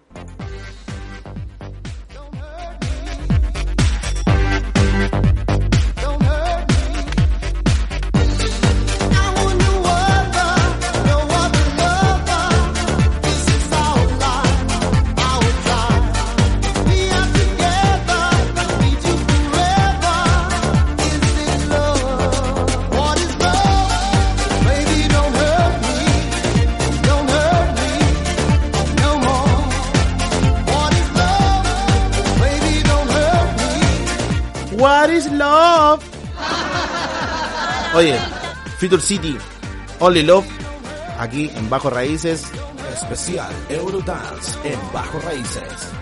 [34.82, 36.02] What is love?
[37.94, 38.18] Oye,
[38.80, 39.38] Future City,
[40.00, 40.48] Only Love,
[41.20, 42.52] aquí en Bajo Raíces.
[42.92, 46.01] Especial Eurodance en Bajo Raíces.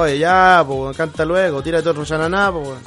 [0.00, 2.78] Oye, ya, pues, canta luego, tírate otro chananá, pues.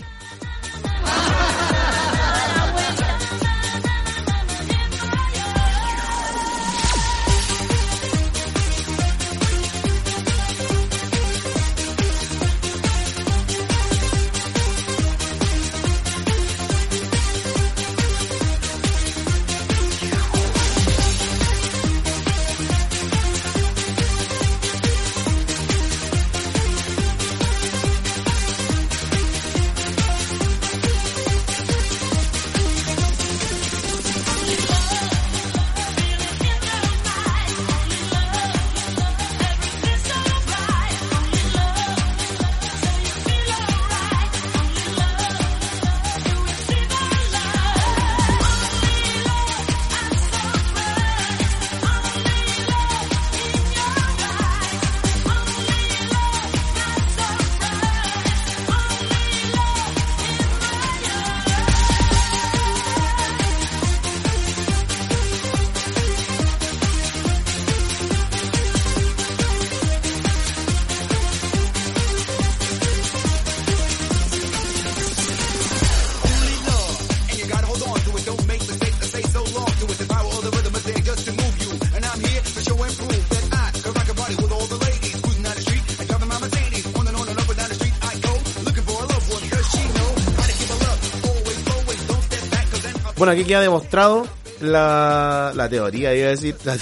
[93.32, 94.28] Bueno, aquí queda demostrado
[94.60, 96.54] la, la teoría, iba a decir.
[96.66, 96.76] la-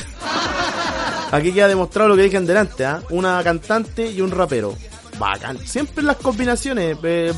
[1.32, 3.02] aquí queda demostrado lo que dije en delante, ¿ah?
[3.12, 4.76] Una cantante y un rapero.
[5.20, 5.60] Bacán.
[5.60, 6.98] Siempre las combinaciones.
[7.04, 7.34] Eh,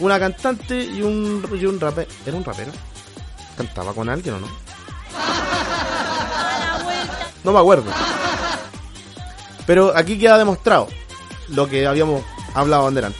[0.00, 2.10] una cantante y un, y un rapero.
[2.26, 2.72] ¿Era un rapero?
[3.56, 4.48] ¿Cantaba con alguien o no?
[7.44, 7.92] No me acuerdo.
[9.66, 10.88] Pero aquí queda demostrado
[11.50, 13.18] lo que habíamos hablado en delante.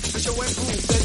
[0.00, 0.97] tips to show and prove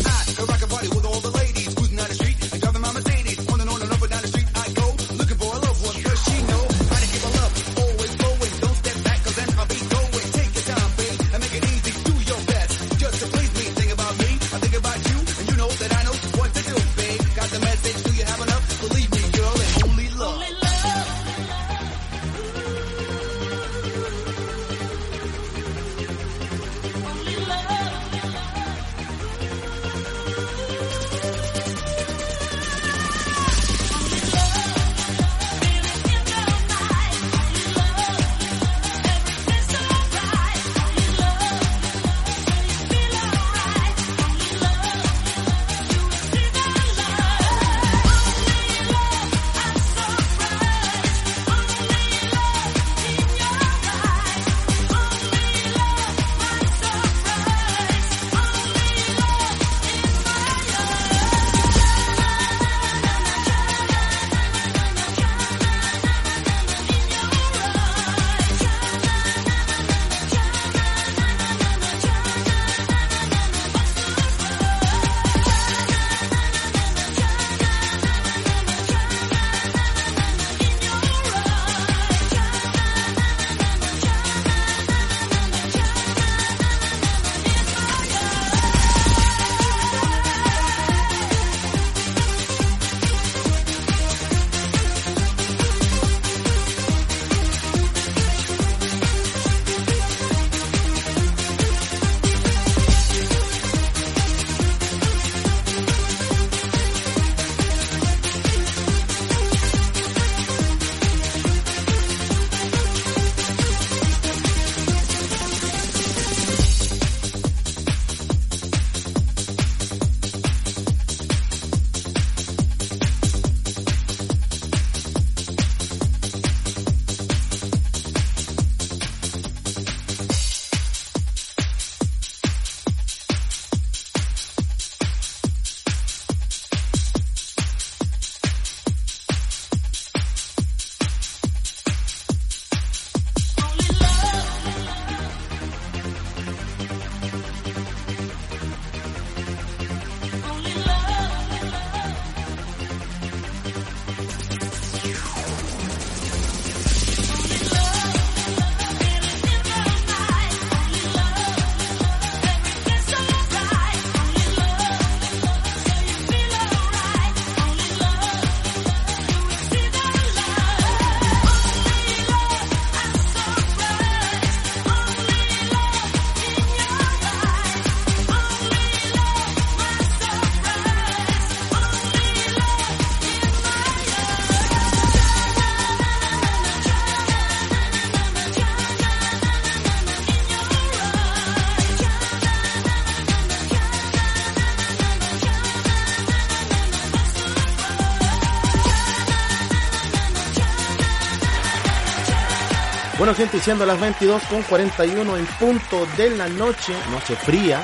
[203.43, 207.83] gente, siendo las 22 con 41 en punto de la noche, noche fría,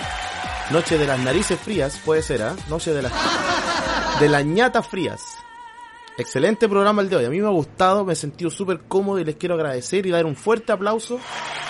[0.72, 2.56] noche de las narices frías, puede ser, ¿ah?
[2.70, 3.12] Noche de las
[4.22, 5.22] de las ñatas frías.
[6.18, 7.26] Excelente programa el de hoy.
[7.26, 10.12] A mí me ha gustado, me he sentido súper cómodo y les quiero agradecer y
[10.12, 11.20] dar un fuerte aplauso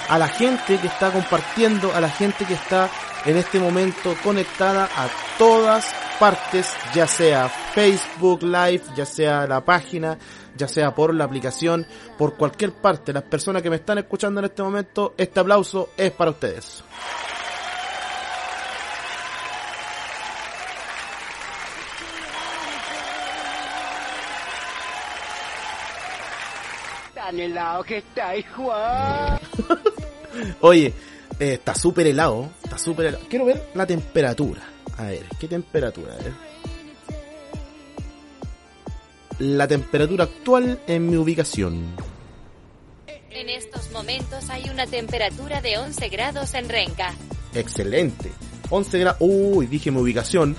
[0.08, 2.92] a la gente que está compartiendo, a la gente que está
[3.26, 5.10] en este momento conectada a
[5.40, 5.88] todas
[6.20, 10.18] partes, ya sea Facebook Live, ya sea la página,
[10.58, 13.14] ya sea por la aplicación, por cualquier parte.
[13.14, 16.84] Las personas que me están escuchando en este momento, este aplauso es para ustedes.
[27.14, 28.34] Tan helado que está,
[28.72, 29.40] ah.
[30.62, 30.94] Oye,
[31.40, 33.24] eh, está súper helado, está súper helado.
[33.30, 34.62] Quiero ver la temperatura.
[34.98, 36.14] A ver, ¿qué temperatura?
[39.40, 41.96] La temperatura actual en mi ubicación.
[43.30, 47.14] En estos momentos hay una temperatura de 11 grados en Renca.
[47.54, 48.32] Excelente.
[48.70, 49.18] 11 grados.
[49.22, 50.56] Uy, dije mi ubicación.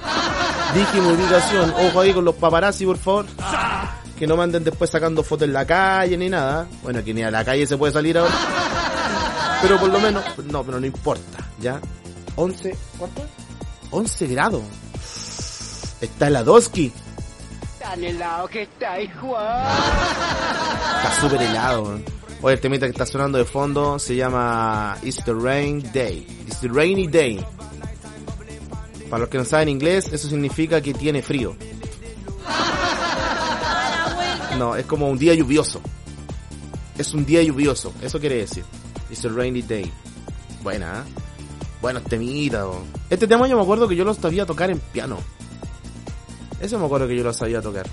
[0.74, 1.70] Dije mi ubicación.
[1.70, 3.26] Ojo ahí con los paparazzi, por favor.
[4.18, 6.66] Que no manden después sacando fotos en la calle ni nada.
[6.82, 8.32] Bueno, que ni a la calle se puede salir ahora.
[9.62, 11.80] Pero por lo menos, no, pero no importa, ¿ya?
[12.36, 13.22] 11, ¿cuánto?
[13.90, 14.62] 11 grados.
[16.00, 16.92] Está Heladowski.
[17.78, 19.36] Tan helado que está, hijo.
[19.38, 21.84] Está súper helado.
[21.84, 22.04] man.
[22.42, 26.26] Oye, el temita que está sonando de fondo se llama It's the Rain Day.
[26.46, 27.44] It's the Rainy Day.
[29.10, 31.56] Para los que no saben inglés, eso significa que tiene frío.
[34.56, 35.80] No, es como un día lluvioso.
[36.96, 38.64] Es un día lluvioso, eso quiere decir.
[39.10, 39.90] It's a rainy day.
[40.62, 41.12] Buena, ¿eh?
[41.80, 42.62] Buenos temitas.
[42.64, 42.82] oh.
[43.08, 45.18] Este tema yo me acuerdo que yo lo sabía tocar en piano.
[46.60, 47.86] Eso me acuerdo que yo lo sabía tocar.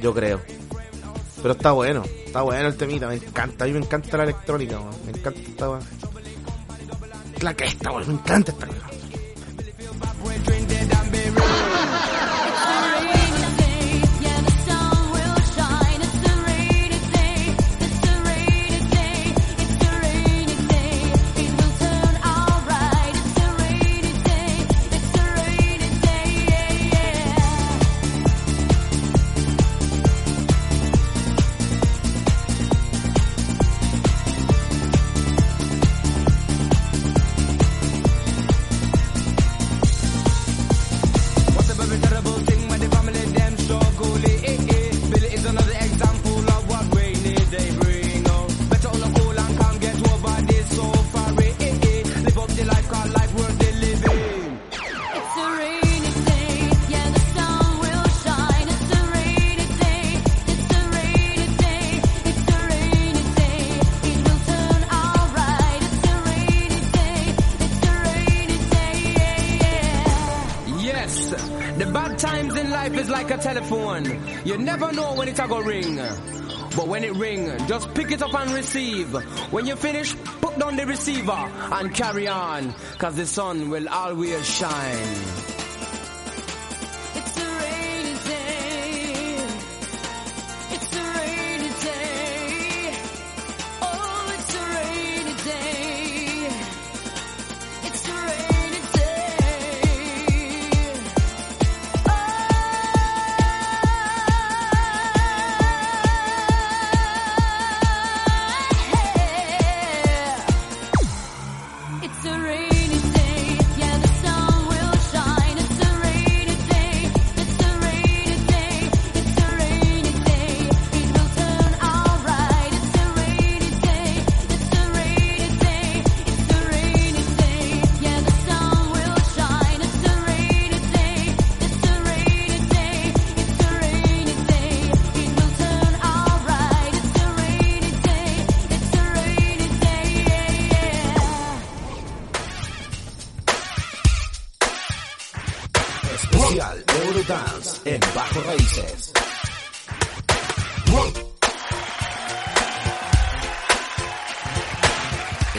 [0.00, 0.40] Yo creo.
[1.40, 3.64] Pero está bueno, está bueno el temita, me encanta.
[3.64, 4.94] A mí me encanta la electrónica, weón.
[5.06, 5.78] me encanta esta.
[7.40, 8.66] La que está, weón, me encanta esta
[75.38, 75.96] know a go ring.
[76.76, 79.12] But when it ring, just pick it up and receive.
[79.52, 82.74] When you finish, put down the receiver and carry on.
[82.98, 85.33] Cause the sun will always shine.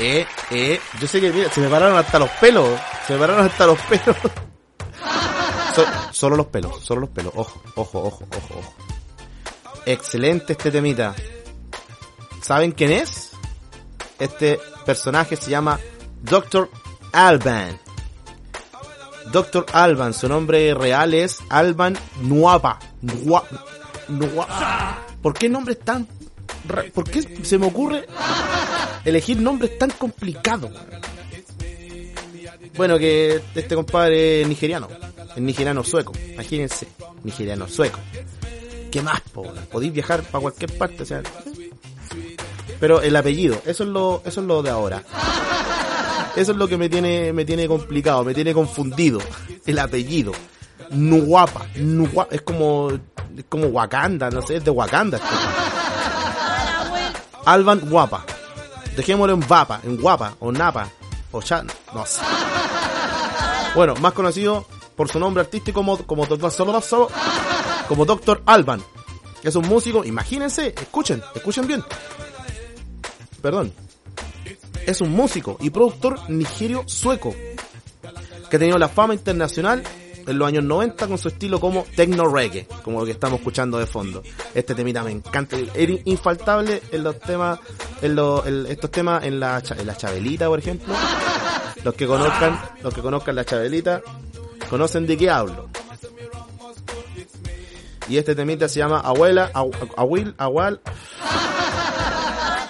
[0.07, 2.69] Eh, eh, yo sé que mira, se me pararon hasta los pelos.
[3.07, 4.15] Se me pararon hasta los pelos.
[5.75, 7.33] So- solo los pelos, solo los pelos.
[7.35, 8.73] Ojo, ojo, ojo, ojo, ojo.
[9.85, 11.13] Excelente este temita.
[12.41, 13.31] ¿Saben quién es?
[14.17, 15.77] Este personaje se llama
[16.21, 16.69] Dr.
[17.11, 17.77] Alban.
[19.33, 19.65] Dr.
[19.73, 22.79] Alban, su nombre real es Alban Nuapa.
[23.03, 23.43] Nua-
[24.07, 26.07] Nua- ¿Por qué nombres tan...
[26.93, 28.07] ¿Por qué se me ocurre
[29.05, 30.71] elegir nombres tan complicados?
[32.75, 34.87] Bueno, que este compadre es nigeriano.
[35.35, 36.13] Es nigeriano sueco.
[36.33, 36.87] Imagínense.
[37.23, 37.99] Nigeriano sueco.
[38.91, 39.43] ¿Qué más, po?
[39.71, 41.21] Podéis viajar para cualquier parte, o sea.
[42.79, 45.03] Pero el apellido, eso es lo, eso es lo de ahora.
[46.35, 49.19] Eso es lo que me tiene, me tiene complicado, me tiene confundido.
[49.65, 50.33] El apellido.
[50.89, 51.65] Nuapa.
[51.75, 52.27] Nuapa.
[52.35, 55.17] Es como, es como Wakanda, no sé, es de Wakanda.
[55.17, 55.29] este.
[57.45, 58.25] Alban Guapa.
[58.95, 60.89] Dejémoslo en Vapa, en Guapa, o Napa,
[61.31, 62.21] o Chan, no sé.
[63.75, 64.65] Bueno, más conocido
[64.95, 67.09] por su nombre artístico como, como Solo,
[67.87, 68.81] como Doctor Alban.
[69.43, 71.83] Es un músico, imagínense, escuchen, escuchen bien.
[73.41, 73.73] Perdón.
[74.85, 77.35] Es un músico y productor nigerio sueco
[78.49, 79.83] que ha tenido la fama internacional
[80.27, 83.77] en los años 90 con su estilo como techno reggae, como lo que estamos escuchando
[83.77, 84.23] de fondo.
[84.53, 87.59] Este temita me encanta, es infaltable en los temas,
[88.01, 90.93] en los, estos temas en la, en la Chabelita, por ejemplo.
[91.83, 94.01] Los que conozcan, los que conozcan la Chabelita,
[94.69, 95.69] conocen de qué hablo.
[98.07, 99.51] Y este temita se llama Abuela,
[99.97, 100.81] Abuel, Agual.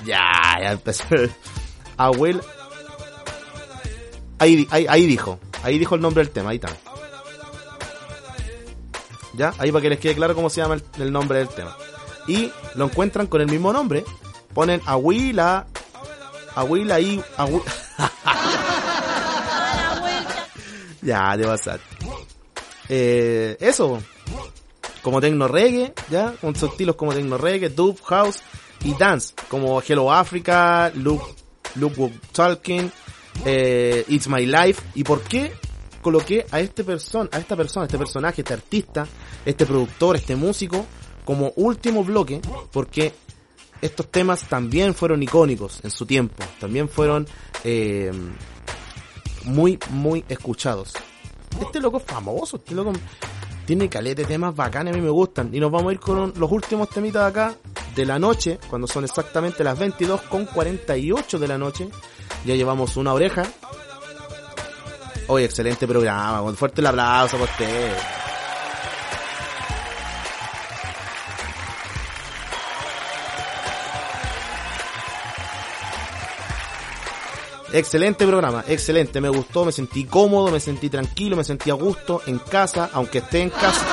[0.05, 1.03] Ya, ya empezó.
[1.97, 2.41] Abuel.
[4.39, 5.39] Ahí, ahí, ahí dijo.
[5.63, 6.69] Ahí dijo el nombre del tema, ahí está.
[9.35, 9.53] ¿Ya?
[9.57, 11.75] Ahí para que les quede claro cómo se llama el, nombre del tema.
[12.27, 14.03] Y lo encuentran con el mismo nombre.
[14.53, 15.65] Ponen Aguila.
[16.55, 17.19] Aguila y.
[17.37, 17.63] Agu-
[21.01, 21.83] ya, te pasaste.
[22.87, 24.01] Eh, eso,
[25.01, 28.41] como tecno reggae, ya, con estilos como tecno reggae, dub, house
[28.83, 31.21] y dance, como Hello Africa, Look,
[31.75, 32.91] Look Talking,
[33.45, 34.81] It's My Life.
[34.95, 35.51] ¿Y por qué
[36.05, 39.07] coloqué a este persona, a esta persona, este personaje, este artista,
[39.43, 40.85] este productor, este músico,
[41.25, 42.41] como último bloque?
[42.71, 43.11] Porque
[43.81, 47.27] estos temas también fueron icónicos en su tiempo, también fueron
[47.63, 48.11] eh,
[49.45, 50.93] muy, muy escuchados.
[51.59, 52.93] Este loco es famoso, este loco
[53.65, 55.49] tiene caleta temas bacanes, a mí me gustan.
[55.55, 57.55] Y nos vamos a ir con los últimos temitas de acá,
[57.95, 61.89] de la noche, cuando son exactamente las 22 con 48 de la noche.
[62.45, 63.41] Ya llevamos una oreja.
[65.27, 67.97] Hoy excelente programa, fuerte el aplauso para usted.
[77.73, 82.21] Excelente programa, excelente, me gustó, me sentí cómodo, me sentí tranquilo, me sentí a gusto
[82.27, 83.85] en casa, aunque esté en casa,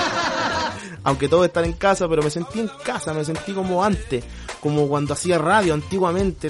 [1.02, 4.22] aunque todos están en casa, pero me sentí en casa, me sentí como antes,
[4.60, 6.48] como cuando hacía radio antiguamente,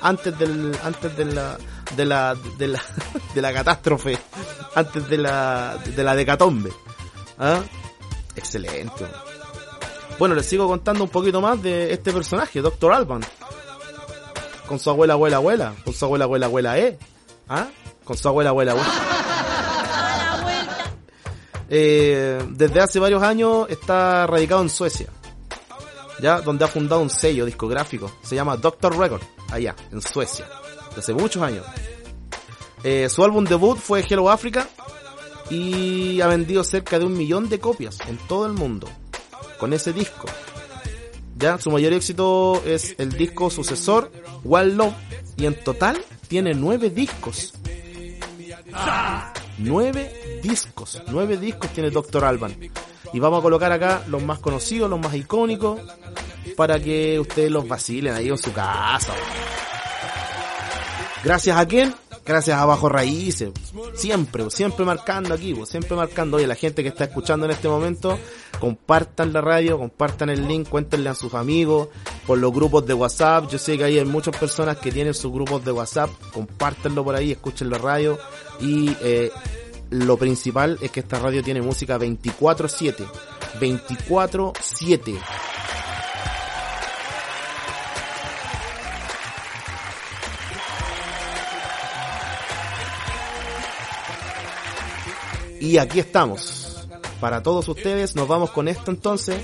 [0.00, 1.58] antes del, antes de la,
[1.94, 2.82] de la, de la,
[3.34, 4.18] de la catástrofe,
[4.74, 6.72] antes de la, de la decatombe.
[7.38, 7.60] ¿Ah?
[8.34, 9.06] Excelente.
[10.18, 12.92] Bueno, les sigo contando un poquito más de este personaje, Dr.
[12.92, 13.20] Alban
[14.66, 16.98] con su abuela, abuela, abuela, con su abuela, abuela, abuela, eh,
[17.48, 17.68] ¿ah?
[18.04, 18.92] Con su abuela, abuela, abuela.
[21.68, 25.08] Eh, desde hace varios años está radicado en Suecia,
[26.20, 30.46] ya, donde ha fundado un sello discográfico, se llama Doctor Record, allá, en Suecia,
[31.00, 31.64] hace muchos años.
[32.84, 34.68] Eh, su álbum debut fue Hello Africa
[35.50, 38.88] y ha vendido cerca de un millón de copias en todo el mundo
[39.58, 40.26] con ese disco.
[41.36, 44.10] Ya, su mayor éxito es el disco sucesor,
[44.48, 44.94] One Love,
[45.36, 47.52] y en total tiene nueve discos.
[49.58, 52.24] Nueve discos, nueve discos tiene Dr.
[52.24, 52.56] Alban.
[53.12, 55.80] Y vamos a colocar acá los más conocidos, los más icónicos,
[56.56, 59.12] para que ustedes los vacilen ahí en su casa.
[61.26, 61.92] Gracias a quién?
[62.24, 63.50] Gracias a Bajo Raíces.
[63.94, 66.36] Siempre, siempre marcando aquí, siempre marcando.
[66.36, 68.16] Oye, la gente que está escuchando en este momento,
[68.60, 71.88] compartan la radio, compartan el link, cuéntenle a sus amigos,
[72.28, 73.50] por los grupos de WhatsApp.
[73.50, 76.10] Yo sé que ahí hay muchas personas que tienen sus grupos de WhatsApp.
[76.32, 78.20] Compártanlo por ahí, escuchen la radio.
[78.60, 79.32] Y eh,
[79.90, 83.04] lo principal es que esta radio tiene música 24-7.
[83.58, 85.18] 24-7.
[95.60, 96.86] Y aquí estamos.
[97.20, 99.40] Para todos ustedes nos vamos con esto entonces,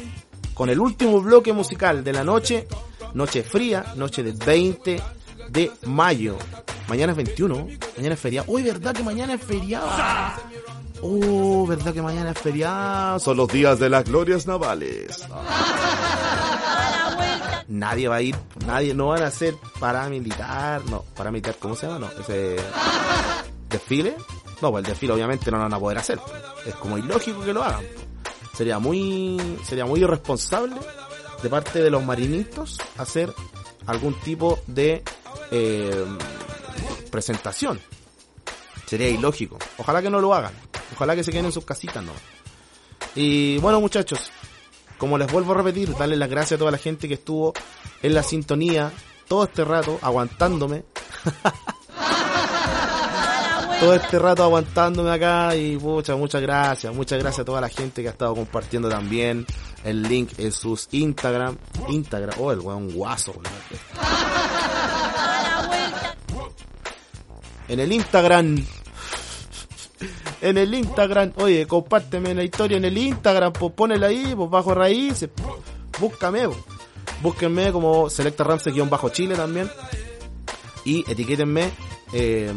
[0.55, 2.67] con el último bloque musical de la noche,
[3.15, 5.03] noche fría, noche del 20
[5.49, 6.37] de mayo.
[6.89, 8.51] Mañana es 21, mañana es feriado.
[8.51, 9.89] Uy, ¿verdad que mañana es feriado?
[11.01, 13.19] Oh, ¿verdad que mañana es feriado?
[13.19, 15.27] Son los días de las glorias navales.
[17.69, 18.37] Nadie va a ir,
[18.67, 22.01] nadie, no van a ser paramilitar, no, paramilitar, ¿cómo se llama?
[22.01, 22.57] No, ese
[23.69, 24.15] desfile.
[24.63, 26.21] No, pues el desfile obviamente no lo van a poder hacer.
[26.65, 27.85] Es como ilógico que lo hagan.
[28.55, 30.77] Sería muy, sería muy irresponsable
[31.43, 33.35] de parte de los marinitos hacer
[33.87, 35.03] algún tipo de
[35.51, 36.05] eh,
[37.11, 37.81] presentación.
[38.87, 39.59] Sería ilógico.
[39.79, 40.53] Ojalá que no lo hagan.
[40.95, 42.13] Ojalá que se queden en sus casitas, no.
[43.17, 44.31] Y bueno, muchachos,
[44.97, 47.53] como les vuelvo a repetir, darle las gracias a toda la gente que estuvo
[48.01, 48.93] en la sintonía
[49.27, 50.85] todo este rato, aguantándome.
[53.83, 58.01] todo este rato aguantándome acá y pucha, muchas gracias, muchas gracias a toda la gente
[58.01, 59.45] que ha estado compartiendo también
[59.83, 61.57] el link en sus Instagram,
[61.89, 63.35] Instagram, oh el weón guaso,
[67.67, 68.65] en el Instagram,
[70.41, 74.75] en el Instagram, oye, compárteme la historia en el Instagram, pues ponela ahí, pues bajo
[74.75, 75.29] raíces,
[75.99, 76.59] búscame, pues.
[77.21, 79.69] búsquenme como Selecta Ramses guion bajo Chile también
[80.85, 81.69] y etiquétenme
[82.13, 82.55] eh,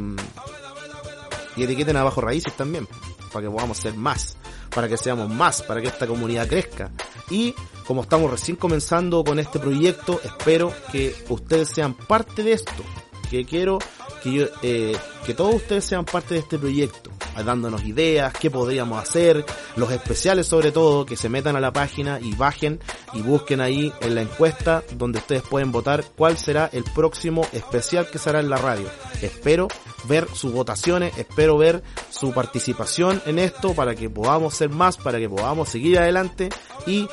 [1.56, 2.88] y etiqueten abajo raíces también,
[3.32, 4.38] para que podamos ser más,
[4.74, 6.92] para que seamos más, para que esta comunidad crezca.
[7.30, 7.54] Y
[7.88, 12.84] como estamos recién comenzando con este proyecto, espero que ustedes sean parte de esto,
[13.30, 13.80] que quiero
[14.22, 14.96] que yo, eh,
[15.26, 17.12] que todos ustedes sean parte de este proyecto,
[17.44, 22.20] dándonos ideas, qué podríamos hacer, los especiales sobre todo, que se metan a la página
[22.22, 22.80] y bajen
[23.14, 28.08] y busquen ahí en la encuesta donde ustedes pueden votar cuál será el próximo especial
[28.10, 28.88] que será en la radio.
[29.22, 29.68] Espero
[30.08, 35.20] ver sus votaciones, espero ver su participación en esto para que podamos ser más, para
[35.20, 36.50] que podamos seguir adelante
[36.86, 37.08] y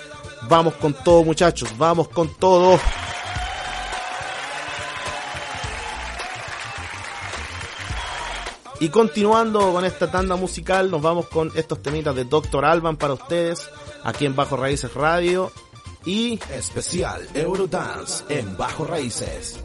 [0.49, 2.79] vamos con todo muchachos, vamos con todo.
[8.83, 12.65] Y continuando con esta tanda musical, nos vamos con estos temitas de Dr.
[12.65, 13.71] Alban para ustedes,
[14.03, 15.53] aquí en Bajo Raíces Radio.
[16.05, 19.63] Y Especial Eurodance en Bajo Raíces.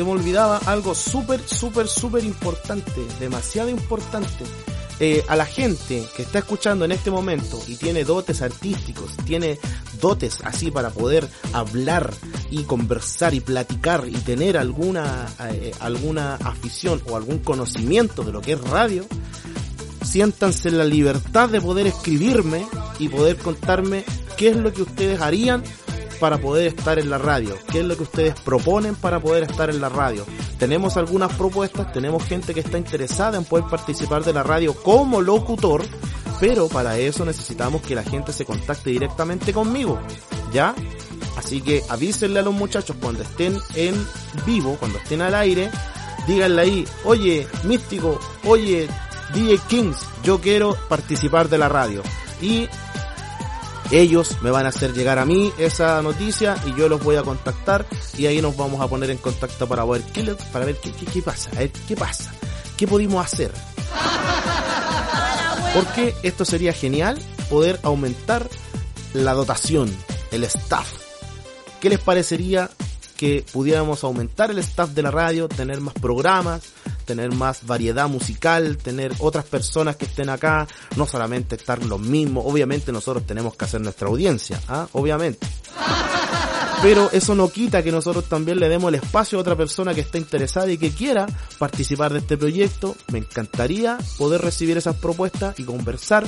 [0.00, 4.46] Se me olvidaba algo súper, súper, súper importante, demasiado importante.
[4.98, 9.58] Eh, a la gente que está escuchando en este momento y tiene dotes artísticos, tiene
[10.00, 12.14] dotes así para poder hablar
[12.50, 18.40] y conversar y platicar y tener alguna, eh, alguna afición o algún conocimiento de lo
[18.40, 19.04] que es radio,
[20.02, 22.66] siéntanse en la libertad de poder escribirme
[22.98, 24.06] y poder contarme
[24.38, 25.62] qué es lo que ustedes harían
[26.20, 29.70] para poder estar en la radio, qué es lo que ustedes proponen para poder estar
[29.70, 30.24] en la radio.
[30.58, 35.20] Tenemos algunas propuestas, tenemos gente que está interesada en poder participar de la radio como
[35.22, 35.82] locutor,
[36.38, 39.98] pero para eso necesitamos que la gente se contacte directamente conmigo,
[40.52, 40.74] ¿ya?
[41.36, 43.94] Así que avísenle a los muchachos cuando estén en
[44.46, 45.70] vivo, cuando estén al aire,
[46.26, 48.88] díganle ahí, oye, Místico, oye,
[49.32, 52.02] DJ Kings, yo quiero participar de la radio.
[52.42, 52.68] Y
[53.98, 57.22] ellos me van a hacer llegar a mí esa noticia y yo los voy a
[57.22, 57.86] contactar
[58.16, 61.50] y ahí nos vamos a poner en contacto para ver qué, para ver qué pasa,
[61.56, 62.32] a ver qué pasa,
[62.76, 63.50] qué pudimos hacer.
[65.74, 67.18] Porque esto sería genial
[67.48, 68.48] poder aumentar
[69.12, 69.94] la dotación,
[70.30, 70.88] el staff.
[71.80, 72.70] ¿Qué les parecería
[73.16, 76.62] que pudiéramos aumentar el staff de la radio, tener más programas,
[77.10, 82.44] tener más variedad musical, tener otras personas que estén acá, no solamente estar los mismos,
[82.46, 84.86] obviamente nosotros tenemos que hacer nuestra audiencia, ¿ah?
[84.92, 85.44] obviamente.
[86.82, 90.02] Pero eso no quita que nosotros también le demos el espacio a otra persona que
[90.02, 91.26] esté interesada y que quiera
[91.58, 92.94] participar de este proyecto.
[93.10, 96.24] Me encantaría poder recibir esas propuestas y conversar.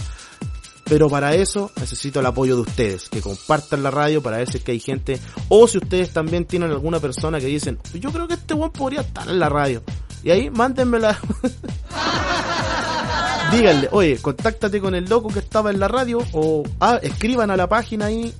[0.85, 4.59] Pero para eso necesito el apoyo de ustedes, que compartan la radio para ver si
[4.59, 5.18] es que hay gente,
[5.49, 9.03] o si ustedes también tienen alguna persona que dicen, yo creo que este buen podría
[9.03, 9.83] estar en la radio.
[10.25, 11.18] Y ahí mándenmela.
[13.53, 17.57] Díganle, oye, contáctate con el loco que estaba en la radio, o ah, escriban a
[17.57, 18.33] la página ahí.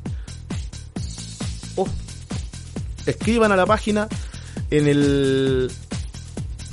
[1.77, 1.87] Oh,
[3.05, 4.09] escriban a la página
[4.71, 5.71] en el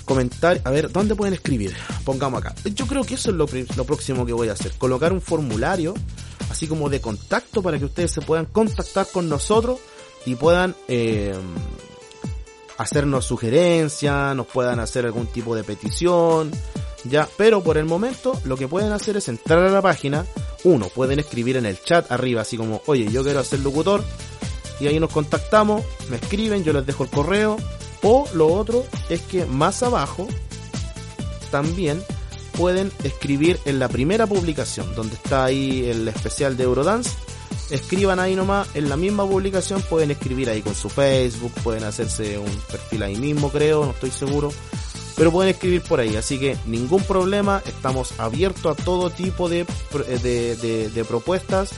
[0.05, 0.62] comentario.
[0.64, 1.76] A ver, ¿dónde pueden escribir?
[2.05, 2.55] Pongamos acá.
[2.74, 3.45] Yo creo que eso es lo,
[3.76, 4.72] lo próximo que voy a hacer.
[4.78, 5.93] Colocar un formulario,
[6.49, 9.80] así como de contacto, para que ustedes se puedan contactar con nosotros
[10.26, 11.34] y puedan eh,
[12.80, 16.49] hacernos sugerencias, nos puedan hacer algún tipo de petición.
[17.03, 20.25] Ya, pero por el momento lo que pueden hacer es entrar a la página.
[20.63, 24.01] Uno, pueden escribir en el chat arriba, así como, oye, yo quiero ser locutor.
[24.80, 27.57] Y ahí nos contactamos, me escriben, yo les dejo el correo.
[28.01, 30.25] O lo otro es que más abajo
[31.51, 32.01] también
[32.57, 37.11] pueden escribir en la primera publicación, donde está ahí el especial de Eurodance
[37.70, 42.38] escriban ahí nomás, en la misma publicación pueden escribir ahí con su Facebook, pueden hacerse
[42.38, 44.51] un perfil ahí mismo, creo, no estoy seguro,
[45.15, 49.61] pero pueden escribir por ahí, así que ningún problema, estamos abiertos a todo tipo de,
[49.61, 51.72] eh, de, de, de propuestas.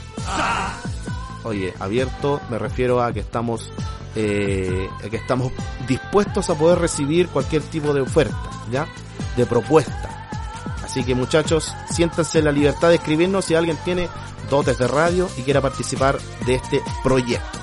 [1.44, 3.70] Oye, abierto me refiero a que estamos
[4.14, 5.52] eh, que estamos
[5.88, 8.86] dispuestos a poder recibir cualquier tipo de oferta, ¿ya?
[9.36, 10.11] De propuesta.
[10.92, 14.10] Así que muchachos, siéntanse en la libertad de escribirnos si alguien tiene
[14.50, 17.61] dotes de radio y quiera participar de este proyecto.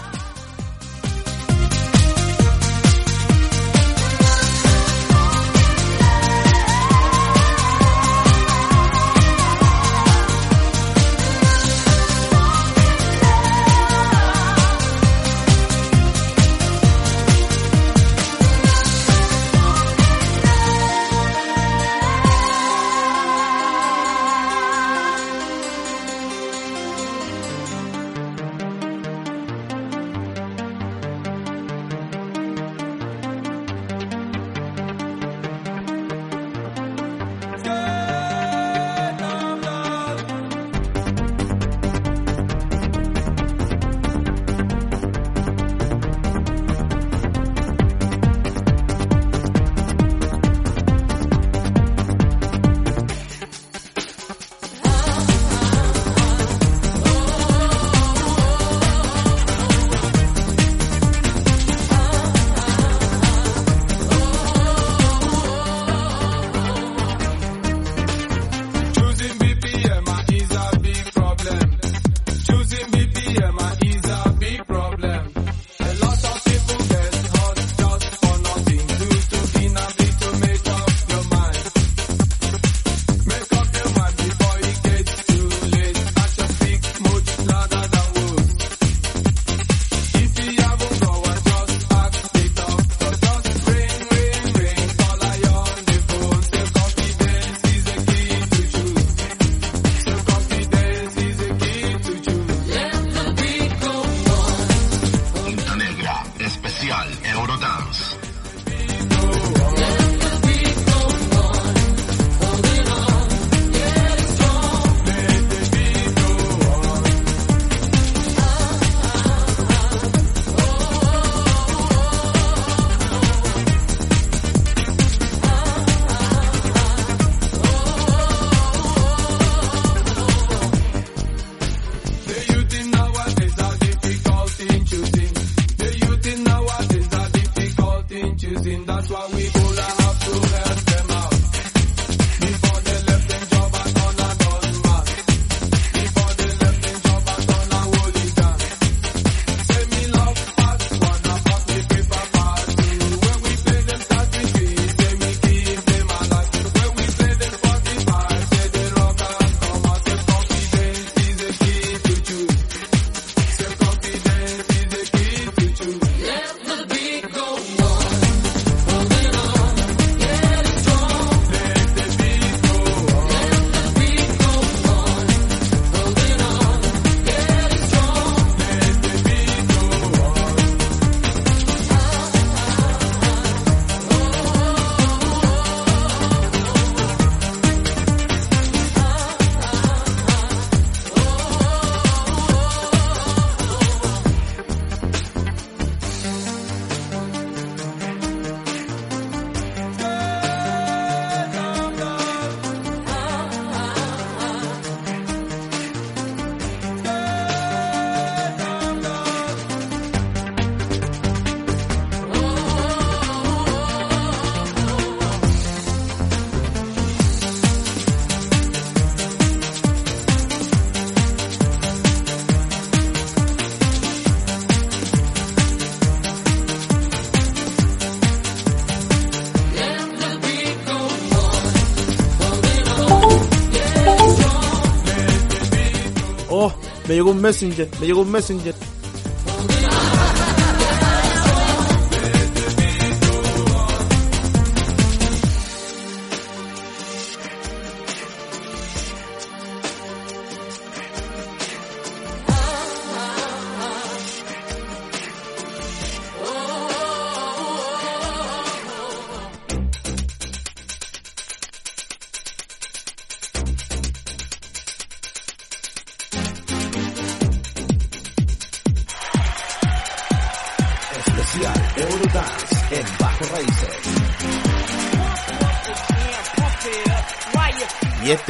[236.60, 236.74] oh,
[237.08, 238.76] me llegó un messenger, me llegó un messenger.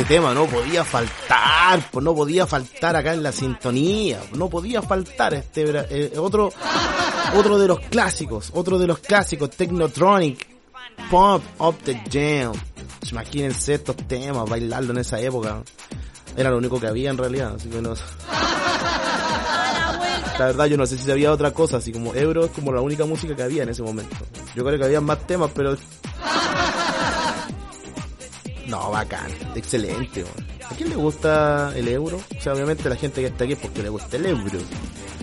[0.09, 5.35] tema no podía faltar, pues no podía faltar acá en la sintonía, no podía faltar
[5.35, 6.49] este eh, otro
[7.35, 10.47] otro de los clásicos, otro de los clásicos Technotronic
[11.11, 12.53] Pump Up the Jam.
[13.11, 15.61] Imagínense estos temas, bailarlo en esa época.
[16.35, 17.93] Era lo único que había en realidad, así que no
[20.39, 22.81] la verdad yo no sé si había otra cosa, así como Ebro es como la
[22.81, 24.15] única música que había en ese momento.
[24.55, 25.77] Yo creo que había más temas, pero
[28.69, 30.23] no, bacán, excelente.
[30.69, 32.21] ¿A quién le gusta el euro?
[32.37, 34.59] O sea, obviamente la gente que está aquí es porque le gusta el euro.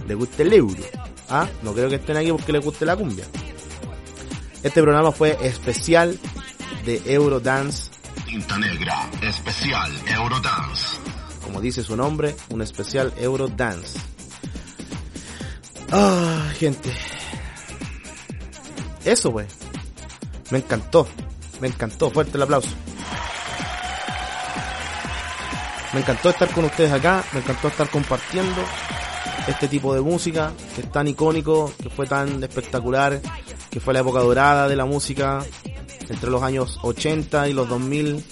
[0.09, 0.83] Le gusta el euro.
[1.29, 3.25] Ah, no creo que estén aquí porque les guste la cumbia.
[4.65, 6.19] Este programa fue especial
[6.85, 7.91] de Eurodance,
[8.25, 10.99] Tinta Negra, especial Eurodance.
[11.45, 13.97] como dice su nombre, un especial Eurodance.
[15.93, 16.93] Ah, gente.
[19.05, 19.47] Eso, pues.
[20.51, 21.07] Me encantó.
[21.61, 22.11] Me encantó.
[22.11, 22.71] Fuerte el aplauso.
[25.97, 27.25] Me encantó estar con ustedes acá.
[27.33, 28.61] Me encantó estar compartiendo
[29.49, 33.19] este tipo de música que es tan icónico, que fue tan espectacular,
[33.71, 35.43] que fue la época dorada de la música
[36.11, 38.23] entre los años 80 y los 2000.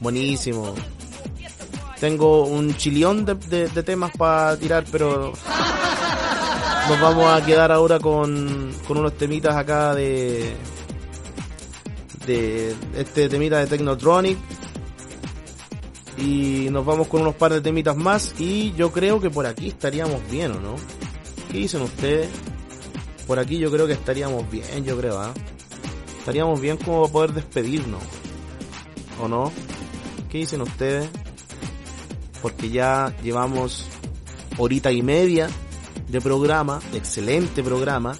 [0.00, 0.74] Buenísimo.
[2.00, 5.32] Tengo un chilión de, temas para tirar, pero
[6.88, 10.56] nos vamos a quedar ahora con, con unos temitas acá de
[12.26, 14.38] de este temita de Technotronic
[16.16, 19.68] y nos vamos con unos par de temitas más y yo creo que por aquí
[19.68, 20.76] estaríamos bien o no
[21.50, 22.28] ¿qué dicen ustedes?
[23.26, 25.32] por aquí yo creo que estaríamos bien yo creo ¿ah?
[26.18, 28.02] estaríamos bien como poder despedirnos
[29.22, 29.52] ¿o no?
[30.30, 31.08] ¿qué dicen ustedes?
[32.42, 33.86] porque ya llevamos
[34.58, 35.48] horita y media
[36.08, 38.16] de programa, excelente programa,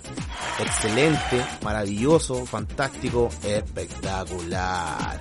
[0.59, 5.21] excelente, maravilloso, fantástico, espectacular.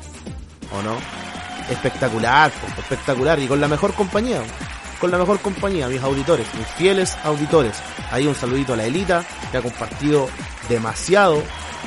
[0.71, 1.32] ¿O no?
[1.69, 3.39] Espectacular, espectacular.
[3.39, 4.41] Y con la mejor compañía,
[4.99, 7.81] con la mejor compañía, mis auditores, mis fieles auditores.
[8.11, 10.29] Ahí un saludito a la Elita, que ha compartido
[10.69, 11.43] demasiado,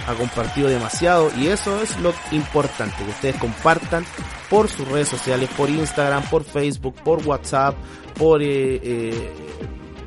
[0.07, 4.05] ha compartido demasiado, y eso es lo importante, que ustedes compartan
[4.51, 7.74] por sus redes sociales, por Instagram, por Facebook, por WhatsApp,
[8.19, 9.35] por eh, eh,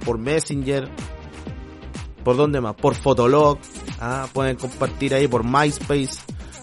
[0.05, 0.87] por Messenger,
[2.23, 3.57] por dónde más, por Fotolog,
[3.99, 6.19] ah, pueden compartir ahí por MySpace,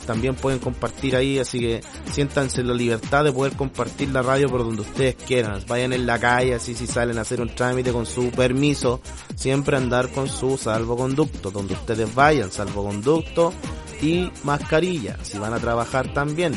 [0.07, 1.81] también pueden compartir ahí, así que
[2.11, 6.19] siéntanse la libertad de poder compartir la radio por donde ustedes quieran, vayan en la
[6.19, 9.01] calle, así si salen a hacer un trámite con su permiso,
[9.35, 13.53] siempre andar con su salvoconducto, donde ustedes vayan, salvoconducto
[14.01, 16.55] y mascarilla, si van a trabajar también,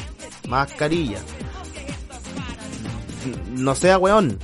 [0.48, 1.20] mascarilla.
[3.50, 4.40] No sea weón.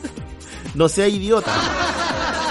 [0.74, 1.52] no sea idiota.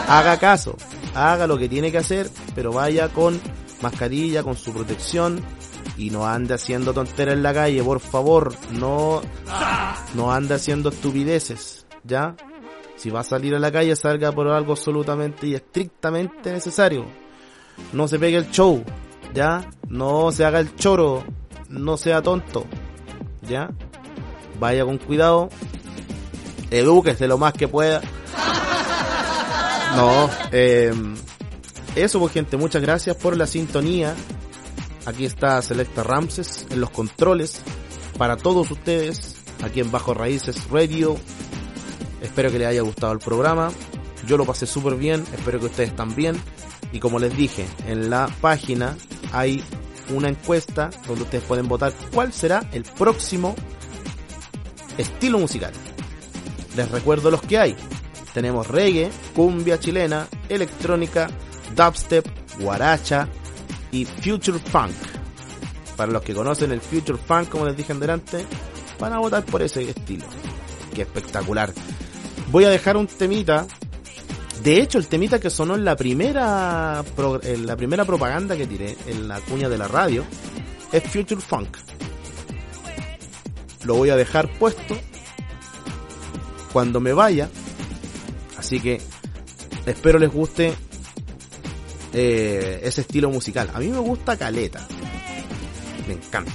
[0.07, 0.77] Haga caso.
[1.13, 3.39] Haga lo que tiene que hacer, pero vaya con
[3.81, 5.43] mascarilla, con su protección
[5.99, 8.55] y no ande haciendo tonteras en la calle, por favor.
[8.71, 9.21] No,
[10.15, 12.35] no ande haciendo estupideces, ¿ya?
[12.95, 17.05] Si va a salir a la calle, salga por algo absolutamente y estrictamente necesario.
[17.91, 18.81] No se pegue el show,
[19.33, 19.69] ¿ya?
[19.89, 21.25] No se haga el choro,
[21.67, 22.65] no sea tonto,
[23.41, 23.69] ¿ya?
[24.57, 25.49] Vaya con cuidado,
[26.71, 28.01] edúquese lo más que pueda.
[29.97, 30.93] No, eh,
[31.95, 34.15] eso pues gente, muchas gracias por la sintonía.
[35.05, 37.61] Aquí está Selecta Ramses en los controles
[38.17, 41.17] para todos ustedes aquí en Bajo Raíces Radio.
[42.21, 43.71] Espero que les haya gustado el programa.
[44.27, 46.35] Yo lo pasé súper bien, espero que ustedes también.
[46.91, 48.97] Y como les dije, en la página
[49.31, 49.63] hay
[50.09, 53.55] una encuesta donde ustedes pueden votar cuál será el próximo
[54.97, 55.71] estilo musical.
[56.75, 57.75] Les recuerdo los que hay.
[58.33, 61.29] Tenemos reggae, cumbia chilena, electrónica,
[61.75, 62.27] dubstep,
[62.59, 63.27] guaracha
[63.91, 64.93] y future funk.
[65.95, 68.45] Para los que conocen el future funk, como les dije en delante,
[68.99, 70.25] van a votar por ese estilo.
[70.93, 71.73] Qué espectacular.
[72.51, 73.67] Voy a dejar un temita.
[74.63, 77.03] De hecho, el temita que sonó en la primera
[77.43, 80.25] en la primera propaganda que tiré en la cuña de la radio
[80.91, 81.77] es Future Funk.
[83.83, 84.97] Lo voy a dejar puesto
[86.73, 87.49] cuando me vaya.
[88.57, 89.01] Así que
[89.85, 90.73] espero les guste
[92.13, 93.69] eh, ese estilo musical.
[93.73, 94.85] A mí me gusta Caleta.
[96.07, 96.53] Me encanta.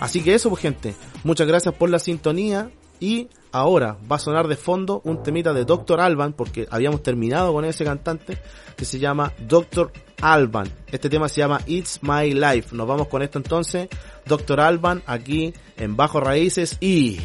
[0.00, 0.94] Así que eso, pues gente.
[1.22, 2.70] Muchas gracias por la sintonía.
[3.00, 6.00] Y ahora va a sonar de fondo un temita de Dr.
[6.00, 8.38] Alban, porque habíamos terminado con ese cantante,
[8.76, 9.92] que se llama Dr.
[10.22, 10.70] Alban.
[10.86, 12.74] Este tema se llama It's My Life.
[12.74, 13.88] Nos vamos con esto entonces.
[14.26, 14.60] Dr.
[14.60, 17.20] Alban aquí en Bajo Raíces y...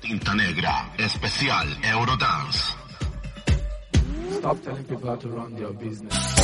[0.00, 2.74] Tinta Negra, especial Eurodance.
[4.38, 6.43] Stop telling people how to run their business.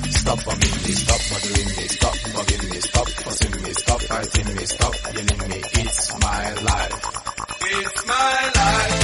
[0.21, 4.65] Stop bugging me, stop bothering me, stop bugging me, stop fussing me, stop fighting me,
[4.65, 5.61] stop yelling me.
[5.81, 7.05] It's my life.
[7.61, 9.00] It's my life.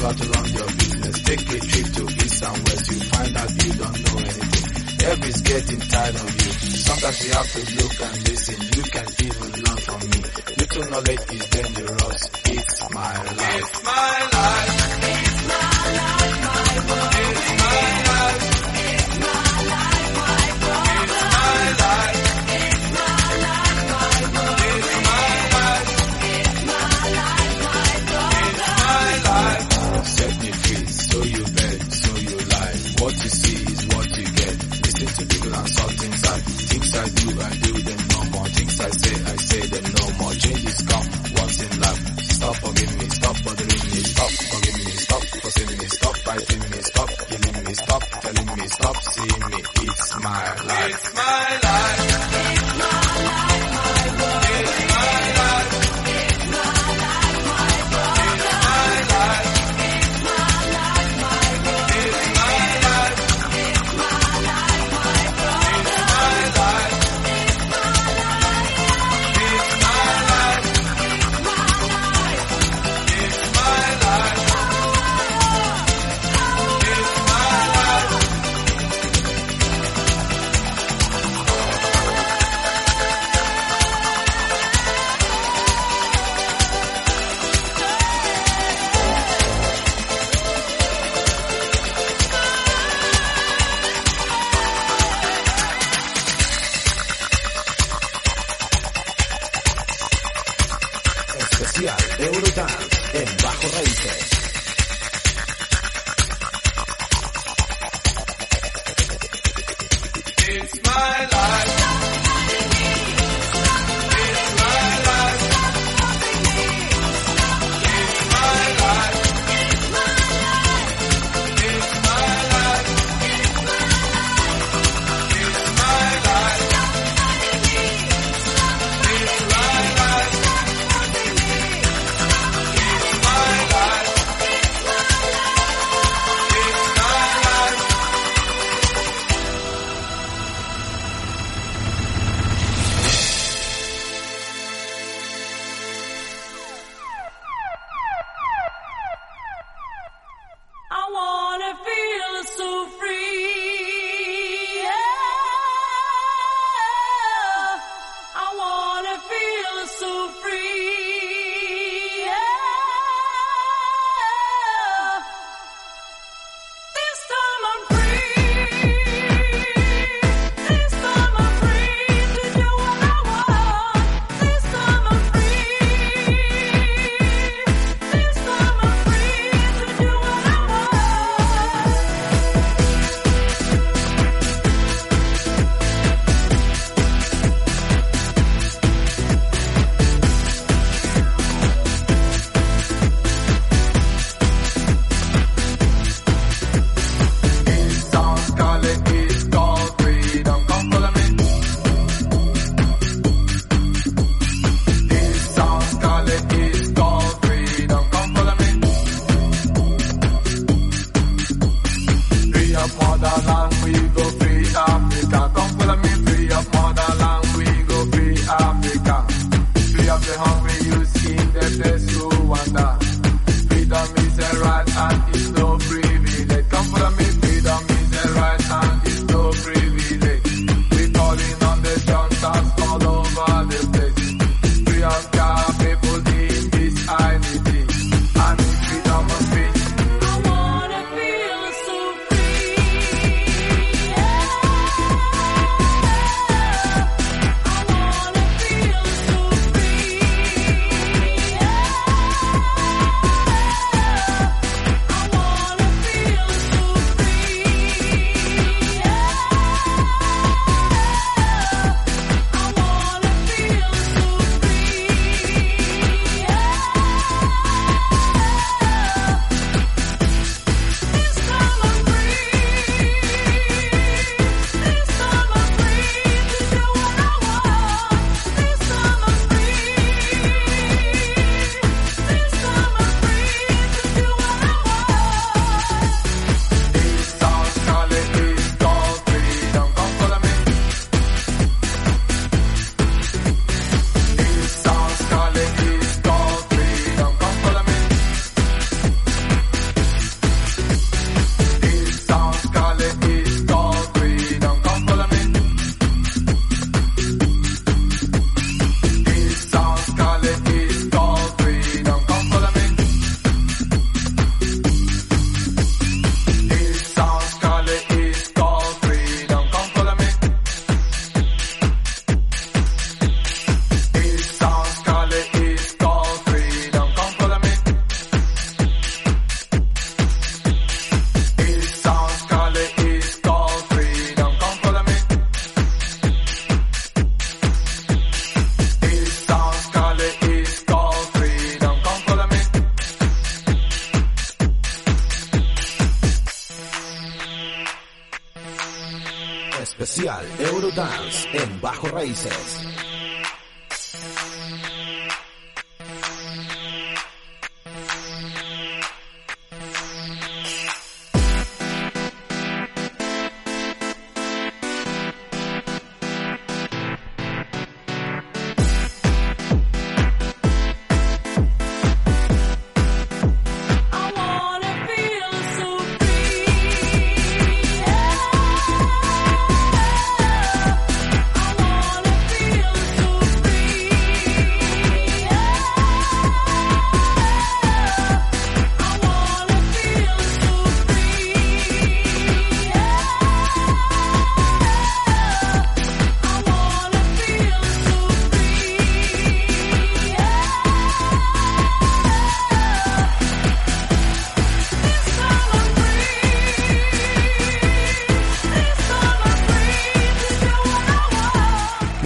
[0.00, 1.22] Got to run your business.
[1.22, 5.08] Take a trip to east and west, you find out you don't know anything.
[5.08, 6.52] Everything's getting tired of you.
[6.78, 8.56] Sometimes you have to look and listen.
[8.76, 10.20] You can even learn from me.
[10.58, 12.30] Little knowledge is dangerous.
[12.44, 13.58] It's my life.
[13.58, 14.77] It's my life.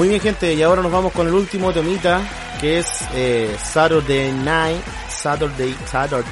[0.02, 2.20] Muy bien, gente, y ahora nos vamos con el último temita,
[2.60, 6.24] que es eh, Saturday Night, Saturday, Saturday,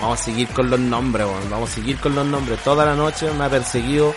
[0.00, 2.58] Vamos a seguir con los nombres, vamos a seguir con los nombres.
[2.64, 4.14] Toda la noche me ha perseguido,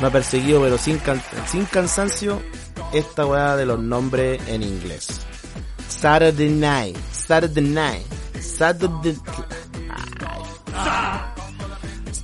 [0.00, 1.00] me ha perseguido, pero sin,
[1.46, 2.42] sin cansancio,
[2.92, 5.20] esta weá de los nombres en inglés.
[5.88, 8.06] Saturday Night, Saturday Night,
[8.40, 9.16] Saturday...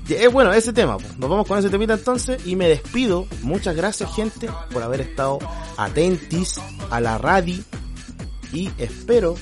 [0.08, 1.18] Eh, bueno, ese tema, pues.
[1.18, 3.26] nos vamos con ese temita entonces y me despido.
[3.42, 5.38] Muchas gracias gente por haber estado
[5.76, 6.60] atentis
[6.90, 7.56] a la radio
[8.52, 9.34] y espero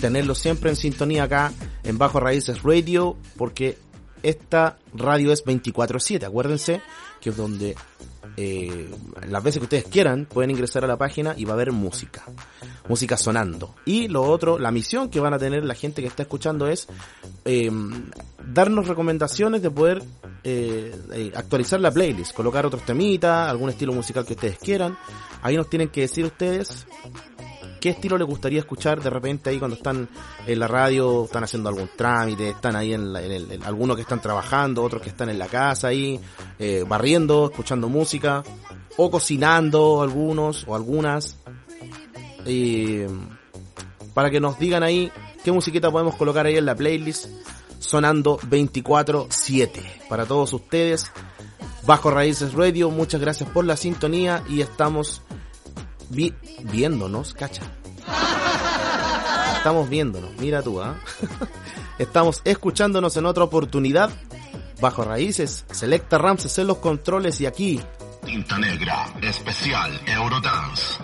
[0.00, 1.52] tenerlo siempre en sintonía acá
[1.84, 3.78] en Bajo Raíces Radio porque
[4.22, 6.80] esta radio es 24/7, acuérdense
[7.20, 7.76] que es donde
[8.36, 8.90] eh,
[9.28, 12.24] las veces que ustedes quieran pueden ingresar a la página y va a haber música,
[12.88, 13.74] música sonando.
[13.84, 16.88] Y lo otro, la misión que van a tener la gente que está escuchando es
[17.44, 17.70] eh,
[18.46, 20.02] darnos recomendaciones de poder
[20.44, 24.96] eh, eh, actualizar la playlist, colocar otros temitas, algún estilo musical que ustedes quieran.
[25.42, 26.86] Ahí nos tienen que decir ustedes
[27.86, 30.08] qué estilo les gustaría escuchar de repente ahí cuando están
[30.44, 33.20] en la radio, están haciendo algún trámite, están ahí en, la-
[33.64, 36.18] algunos que están trabajando, otros que están en la casa ahí,
[36.58, 38.42] eh, barriendo, escuchando música,
[38.96, 41.36] o cocinando algunos o algunas.
[42.44, 43.02] Y
[44.14, 45.12] para que nos digan ahí
[45.44, 47.26] qué musiquita podemos colocar ahí en la playlist
[47.78, 51.12] sonando 24/7 para todos ustedes.
[51.86, 55.22] Bajo Raíces Radio, muchas gracias por la sintonía y estamos
[56.10, 56.34] vi-
[56.64, 57.62] viéndonos, cacha.
[59.56, 60.96] Estamos viéndonos, mira tú, ¿ah?
[61.98, 64.10] Estamos escuchándonos en otra oportunidad.
[64.80, 67.80] Bajo Raíces, Selecta Ramses en los controles y aquí
[68.24, 70.98] Tinta Negra, especial Eurodance.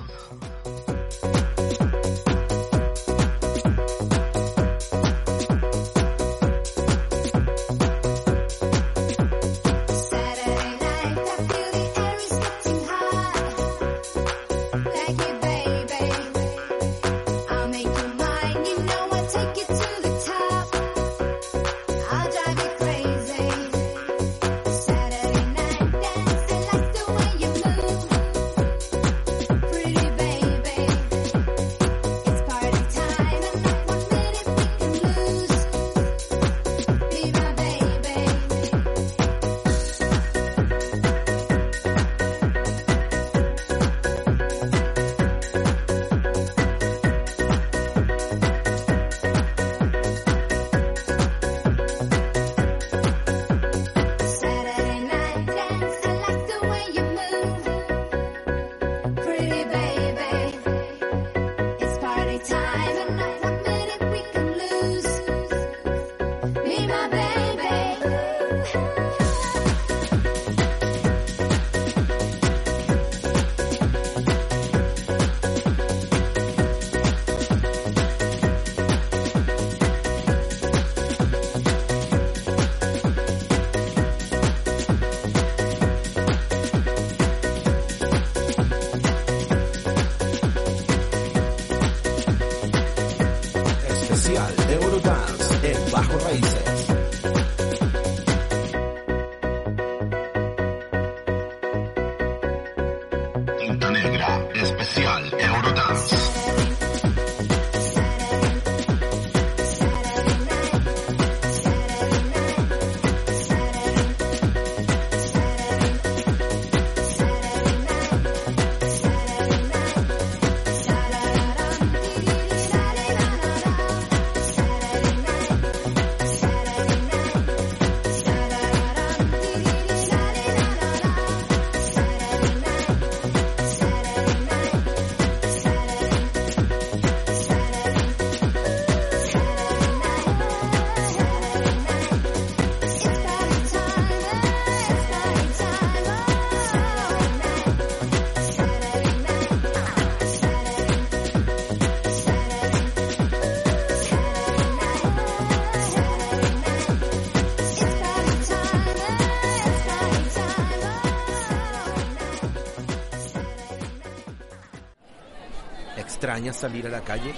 [166.43, 167.33] ¿Extrañas salir a la calle?